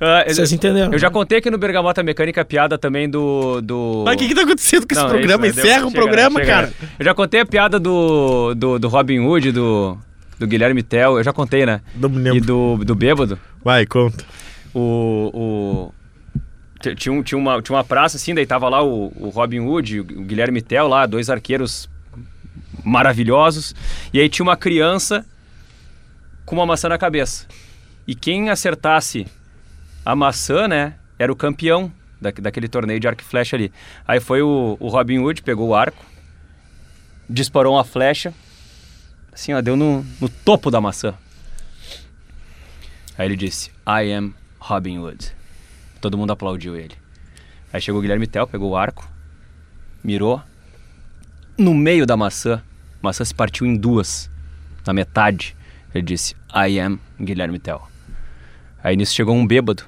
[0.00, 0.92] Ah, eu- Vocês entenderam?
[0.92, 3.60] eu já contei aqui no Bergamota Mecânica a piada também do.
[3.62, 4.02] do...
[4.04, 5.46] Mas o que, que tá acontecendo com esse Não, é programa?
[5.46, 5.62] isso, né?
[5.62, 6.66] Encerra o chega, programa, chega, cara.
[6.66, 6.72] né?
[6.98, 9.96] Eu já contei a piada do, do, do Robin Hood, do,
[10.38, 11.16] do Guilherme Tell.
[11.16, 11.80] Eu já contei, né?
[11.94, 12.46] Não me E lembro.
[12.46, 13.38] do, do Bêbado.
[13.64, 14.22] Vai, conta.
[14.74, 15.30] O.
[15.32, 15.94] o
[16.94, 20.00] tinha, um- tinha, uma, tinha uma praça assim, daí tava lá o, o Robin Hood,
[20.00, 21.88] o Guilherme Tell lá, dois arqueiros
[22.84, 23.74] maravilhosos.
[24.12, 25.24] E aí tinha uma criança
[26.44, 27.46] com uma maçã na cabeça.
[28.06, 29.26] E quem acertasse
[30.04, 33.72] a maçã, né, era o campeão da, daquele torneio de arco e flecha ali.
[34.06, 36.04] Aí foi o, o Robin Hood, pegou o arco,
[37.28, 38.32] disparou uma flecha,
[39.32, 41.14] assim, ó, deu no, no topo da maçã.
[43.18, 45.32] Aí ele disse, I am Robin Hood.
[46.06, 46.94] Todo mundo aplaudiu ele.
[47.72, 49.10] Aí chegou o Guilherme Tell, pegou o arco,
[50.04, 50.40] mirou.
[51.58, 54.30] No meio da maçã, a maçã se partiu em duas,
[54.86, 55.56] na metade.
[55.92, 57.82] Ele disse, I am Guilherme Tell.
[58.84, 59.82] Aí nisso chegou um bêbado,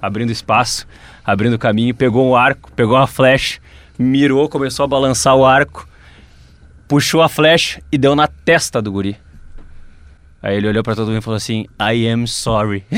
[0.00, 0.88] abrindo espaço,
[1.22, 3.60] abrindo caminho, pegou um arco, pegou uma flecha,
[3.98, 5.86] mirou, começou a balançar o arco,
[6.88, 9.18] puxou a flecha e deu na testa do guri.
[10.42, 12.84] Aí ele olhou pra todo mundo e falou assim: I am sorry.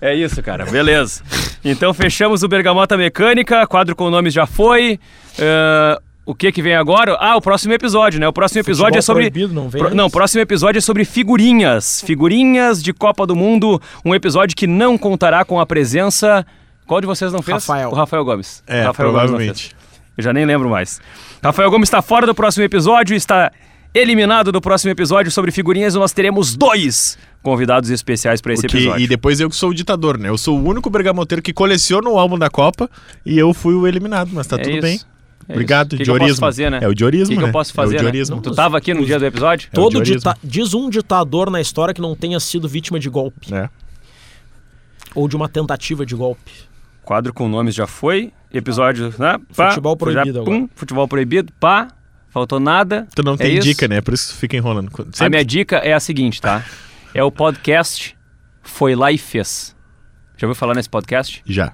[0.00, 0.64] é isso, cara.
[0.66, 1.22] Beleza.
[1.64, 3.66] Então fechamos o Bergamota Mecânica.
[3.66, 4.98] Quadro com nomes já foi.
[5.38, 7.16] Eh, o que que vem agora?
[7.20, 8.26] Ah, o próximo episódio, né?
[8.28, 9.22] O próximo episódio Futebol é sobre.
[9.30, 12.02] proibido, não vem Pro- não, o próximo episódio é sobre figurinhas.
[12.04, 13.80] Figurinhas de Copa do Mundo.
[14.04, 16.44] Um episódio que não contará com a presença.
[16.86, 17.64] Qual de vocês não fez?
[17.66, 17.90] Rafael.
[17.90, 18.62] O Rafael Gomes.
[18.66, 19.76] É, Rafael Gomes provavelmente.
[20.16, 21.00] Eu já nem lembro mais.
[21.42, 23.50] Rafael Gomes está fora do próximo episódio, está
[23.94, 28.76] eliminado do próximo episódio sobre figurinhas e nós teremos dois convidados especiais para esse que-
[28.76, 29.04] episódio.
[29.04, 30.28] e depois eu que sou o ditador, né?
[30.28, 32.88] Eu sou o único bergamoteiro que coleciona o álbum da Copa
[33.26, 34.80] e eu fui o eliminado, mas tá É tudo isso.
[34.82, 35.00] bem.
[35.48, 35.96] É Obrigado, isso.
[35.96, 36.40] O que que eu posso diorismo.
[36.40, 36.78] fazer, né?
[36.80, 37.48] É o diorismo, O que, que né?
[37.48, 38.00] eu posso É o fazer, né?
[38.02, 38.40] diorismo.
[38.40, 39.68] Tu tava aqui no dia do episódio?
[39.72, 40.18] É Todo diorismo.
[40.18, 40.36] dita...
[40.42, 43.52] Diz um ditador na história que não tenha sido vítima de golpe.
[43.52, 43.68] É.
[45.16, 46.52] Ou de uma tentativa de golpe.
[47.04, 48.32] Quadro com nomes já foi.
[48.52, 49.38] Episódio, né?
[49.56, 50.70] Pá, Futebol proibido já, pum, agora.
[50.74, 51.88] futebol proibido, pá.
[52.28, 53.06] Faltou nada.
[53.14, 53.66] Tu não É tem isso?
[53.66, 54.00] dica, né?
[54.00, 54.88] Por isso fica enrolando.
[54.94, 56.64] A Sempre- minha dica é a seguinte, tá?
[57.14, 58.16] É o podcast
[58.62, 59.76] Foi Lá e Fez.
[60.36, 61.42] Já ouviu falar nesse podcast?
[61.46, 61.72] Já.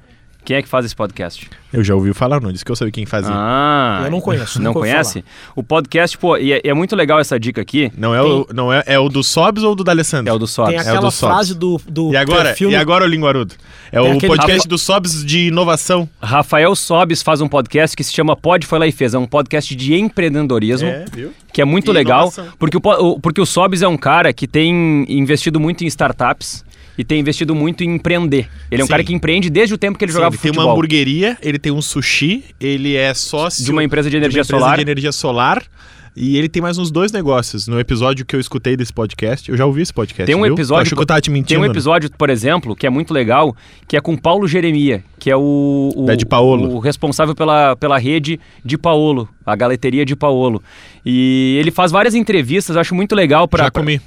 [0.48, 1.46] Quem é que faz esse podcast?
[1.70, 3.30] Eu já ouvi falar, não disse que eu sabia quem fazia.
[3.34, 5.22] Ah, Eu não conheço, Não conhece?
[5.54, 7.92] O podcast, pô, e é, e é muito legal essa dica aqui.
[7.94, 10.30] Não é o, não é, é o do Sobs ou do D'Alessandro?
[10.30, 10.70] É o do Sobs.
[10.70, 11.34] Tem É o aquela do Sobs.
[11.34, 13.54] frase do, do E agora, perfil e agora o Linguarudo?
[13.92, 16.08] É Tem o aquele- podcast Rafa- do Sobs de inovação.
[16.18, 19.12] Rafael Sobes faz um podcast que se chama Pode Foi Lá e Fez.
[19.12, 20.88] É um podcast de empreendedorismo.
[21.12, 21.30] viu?
[21.50, 22.48] que é muito E legal, inovação.
[22.58, 25.86] porque o, po- o- porque o Sobs é um cara que tem investido muito em
[25.88, 26.64] startups
[26.98, 28.48] e tem investido muito em empreender.
[28.70, 28.90] Ele é um Sim.
[28.90, 30.66] cara que empreende desde o tempo que ele Sim, jogava ele tem futebol.
[30.66, 34.44] uma hamburgueria, ele tem um sushi, ele é sócio De uma empresa de energia uma
[34.44, 34.76] empresa solar.
[34.76, 35.62] de energia solar.
[36.20, 37.68] E ele tem mais uns dois negócios.
[37.68, 40.26] No episódio que eu escutei desse podcast, eu já ouvi esse podcast.
[40.26, 40.52] Tem um viu?
[40.52, 40.82] episódio.
[40.82, 41.48] Tu achou que eu tava te mentindo?
[41.50, 41.68] Tem um né?
[41.68, 43.54] episódio, por exemplo, que é muito legal,
[43.86, 46.74] que é com Paulo Jeremia, que é o, o, Da de Paolo.
[46.74, 50.60] o responsável pela, pela rede de Paolo, a galeteria de Paolo.
[51.06, 54.00] E ele faz várias entrevistas, acho muito legal para Já comi.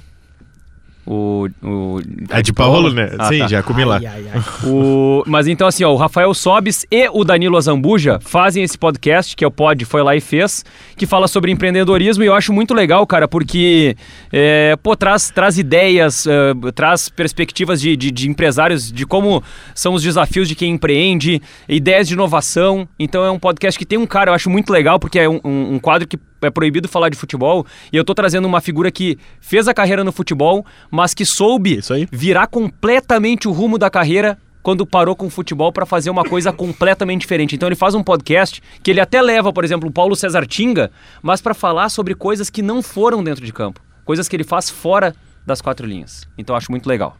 [1.06, 2.00] O, o
[2.30, 3.10] É de Paolo, né?
[3.18, 3.48] Ah, Sim, tá.
[3.48, 3.96] já comi lá.
[3.96, 4.40] Ai, ai, ai.
[4.64, 9.34] O- mas então, assim, ó, o Rafael Sobes e o Danilo Azambuja fazem esse podcast,
[9.36, 10.64] que é o Pod Foi Lá e Fez,
[10.96, 13.96] que fala sobre empreendedorismo e eu acho muito legal, cara, porque,
[14.32, 19.42] é, pô, traz, traz ideias, é, traz perspectivas de, de, de empresários, de como
[19.74, 22.86] são os desafios de quem empreende, ideias de inovação.
[22.98, 25.40] Então é um podcast que tem um cara, eu acho muito legal, porque é um,
[25.44, 28.90] um- um quadro que é proibido falar de futebol e eu tô trazendo uma figura
[28.90, 31.80] que fez a carreira no futebol, mas que soube
[32.10, 36.52] virar completamente o rumo da carreira quando parou com o futebol para fazer uma coisa
[36.54, 37.54] completamente diferente.
[37.54, 40.90] Então ele faz um podcast que ele até leva, por exemplo, o Paulo César Tinga,
[41.20, 44.70] mas para falar sobre coisas que não foram dentro de campo, coisas que ele faz
[44.70, 45.14] fora
[45.44, 46.26] das quatro linhas.
[46.38, 47.16] Então eu acho muito legal.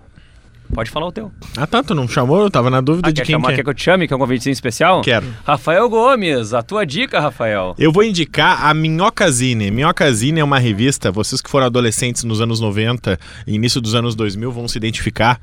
[0.75, 1.31] Pode falar o teu.
[1.57, 1.83] Ah, tá.
[1.83, 2.41] Tu não chamou?
[2.41, 3.57] Eu tava na dúvida Ah, de quer quem chamar, que é.
[3.57, 5.03] quer que eu te chame, que é um convitezinho especial?
[5.03, 5.27] Quero.
[5.45, 7.75] Rafael Gomes, a tua dica, Rafael.
[7.79, 9.71] Eu vou indicar a Minhocazine.
[9.71, 14.15] Minhocazine é uma revista, vocês que foram adolescentes nos anos 90 e início dos anos
[14.15, 15.39] 2000 vão se identificar.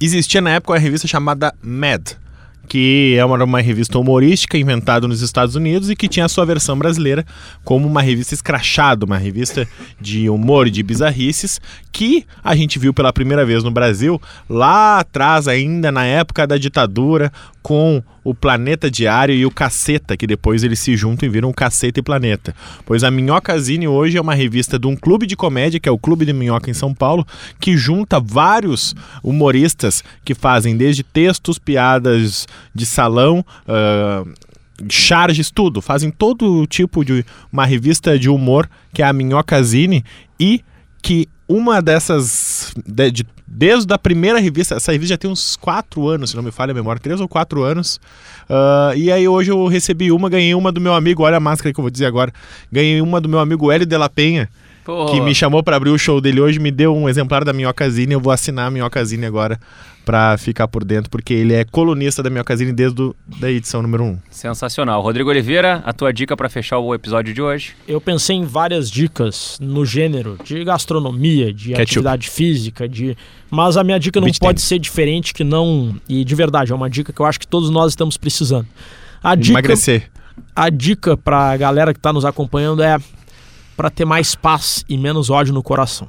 [0.00, 2.10] Existia na época uma revista chamada Mad,
[2.66, 6.44] que é uma, uma revista humorística inventada nos Estados Unidos e que tinha a sua
[6.44, 7.24] versão brasileira
[7.64, 9.66] como uma revista escrachada, uma revista
[10.00, 11.60] de humor de bizarrices,
[11.92, 16.58] que a gente viu pela primeira vez no Brasil, lá atrás, ainda na época da
[16.58, 21.52] ditadura, com o Planeta Diário e o Caceta, que depois eles se juntam e viram
[21.52, 22.56] Caceta e Planeta.
[22.84, 25.98] Pois a Minhocazine hoje é uma revista de um clube de comédia, que é o
[25.98, 27.24] Clube de Minhoca em São Paulo,
[27.60, 34.28] que junta vários humoristas que fazem desde textos, piadas de salão, uh,
[34.88, 35.80] charges, tudo.
[35.80, 40.04] Fazem todo tipo de uma revista de humor, que é a Minhocazine,
[40.40, 40.64] e
[41.00, 42.74] que uma dessas.
[42.84, 46.42] De, de, desde a primeira revista, essa revista já tem uns quatro anos, se não
[46.42, 48.00] me falha a memória, três ou quatro anos.
[48.48, 51.72] Uh, e aí hoje eu recebi uma, ganhei uma do meu amigo, olha a máscara
[51.72, 52.32] que eu vou dizer agora.
[52.72, 54.48] Ganhei uma do meu amigo Hélio de la Penha.
[54.86, 55.10] Porra.
[55.10, 58.12] Que me chamou para abrir o show dele hoje, me deu um exemplar da Minhocazine.
[58.12, 59.58] Eu vou assinar a Minhocazine agora
[60.04, 64.04] para ficar por dentro, porque ele é colunista da Minhocazine desde do, da edição número
[64.04, 64.06] 1.
[64.06, 64.18] Um.
[64.30, 65.02] Sensacional.
[65.02, 67.74] Rodrigo Oliveira, a tua dica para fechar o episódio de hoje?
[67.88, 71.82] Eu pensei em várias dicas no gênero de gastronomia, de Ketchup.
[71.82, 73.16] atividade física, de
[73.50, 76.74] mas a minha dica não Beach pode ser diferente que não e de verdade é
[76.74, 78.68] uma dica que eu acho que todos nós estamos precisando.
[79.20, 80.08] A dica, Emagrecer.
[80.54, 82.96] A dica para a galera que está nos acompanhando é
[83.76, 86.08] para ter mais paz e menos ódio no coração.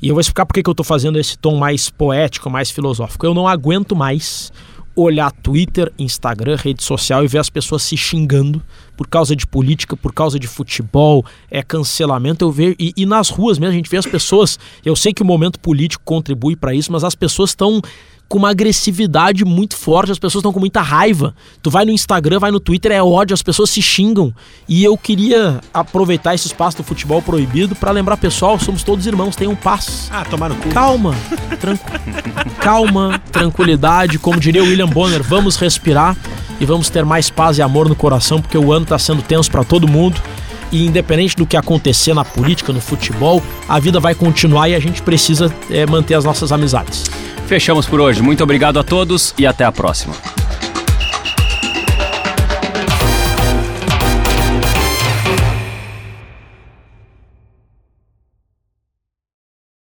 [0.00, 3.24] E eu vou explicar por que eu estou fazendo esse tom mais poético, mais filosófico.
[3.24, 4.52] Eu não aguento mais
[4.96, 8.62] olhar Twitter, Instagram, rede social e ver as pessoas se xingando
[8.96, 12.44] por causa de política, por causa de futebol, é cancelamento.
[12.46, 14.58] Eu vejo e, e nas ruas mesmo a gente vê as pessoas.
[14.84, 17.82] Eu sei que o momento político contribui para isso, mas as pessoas estão
[18.28, 21.34] com uma agressividade muito forte, as pessoas estão com muita raiva.
[21.62, 24.34] Tu vai no Instagram, vai no Twitter, é ódio, as pessoas se xingam.
[24.68, 29.36] E eu queria aproveitar esse espaço do futebol proibido para lembrar, pessoal, somos todos irmãos,
[29.36, 30.08] tenham paz.
[30.10, 30.68] Ah, tomar no cu.
[30.70, 31.14] Calma,
[31.60, 31.78] tran...
[32.60, 36.16] calma, tranquilidade, como diria o William Bonner, vamos respirar
[36.60, 39.50] e vamos ter mais paz e amor no coração, porque o ano está sendo tenso
[39.50, 40.20] para todo mundo.
[40.72, 44.80] E independente do que acontecer na política, no futebol, a vida vai continuar e a
[44.80, 47.04] gente precisa é, manter as nossas amizades.
[47.46, 48.20] Fechamos por hoje.
[48.22, 50.14] Muito obrigado a todos e até a próxima.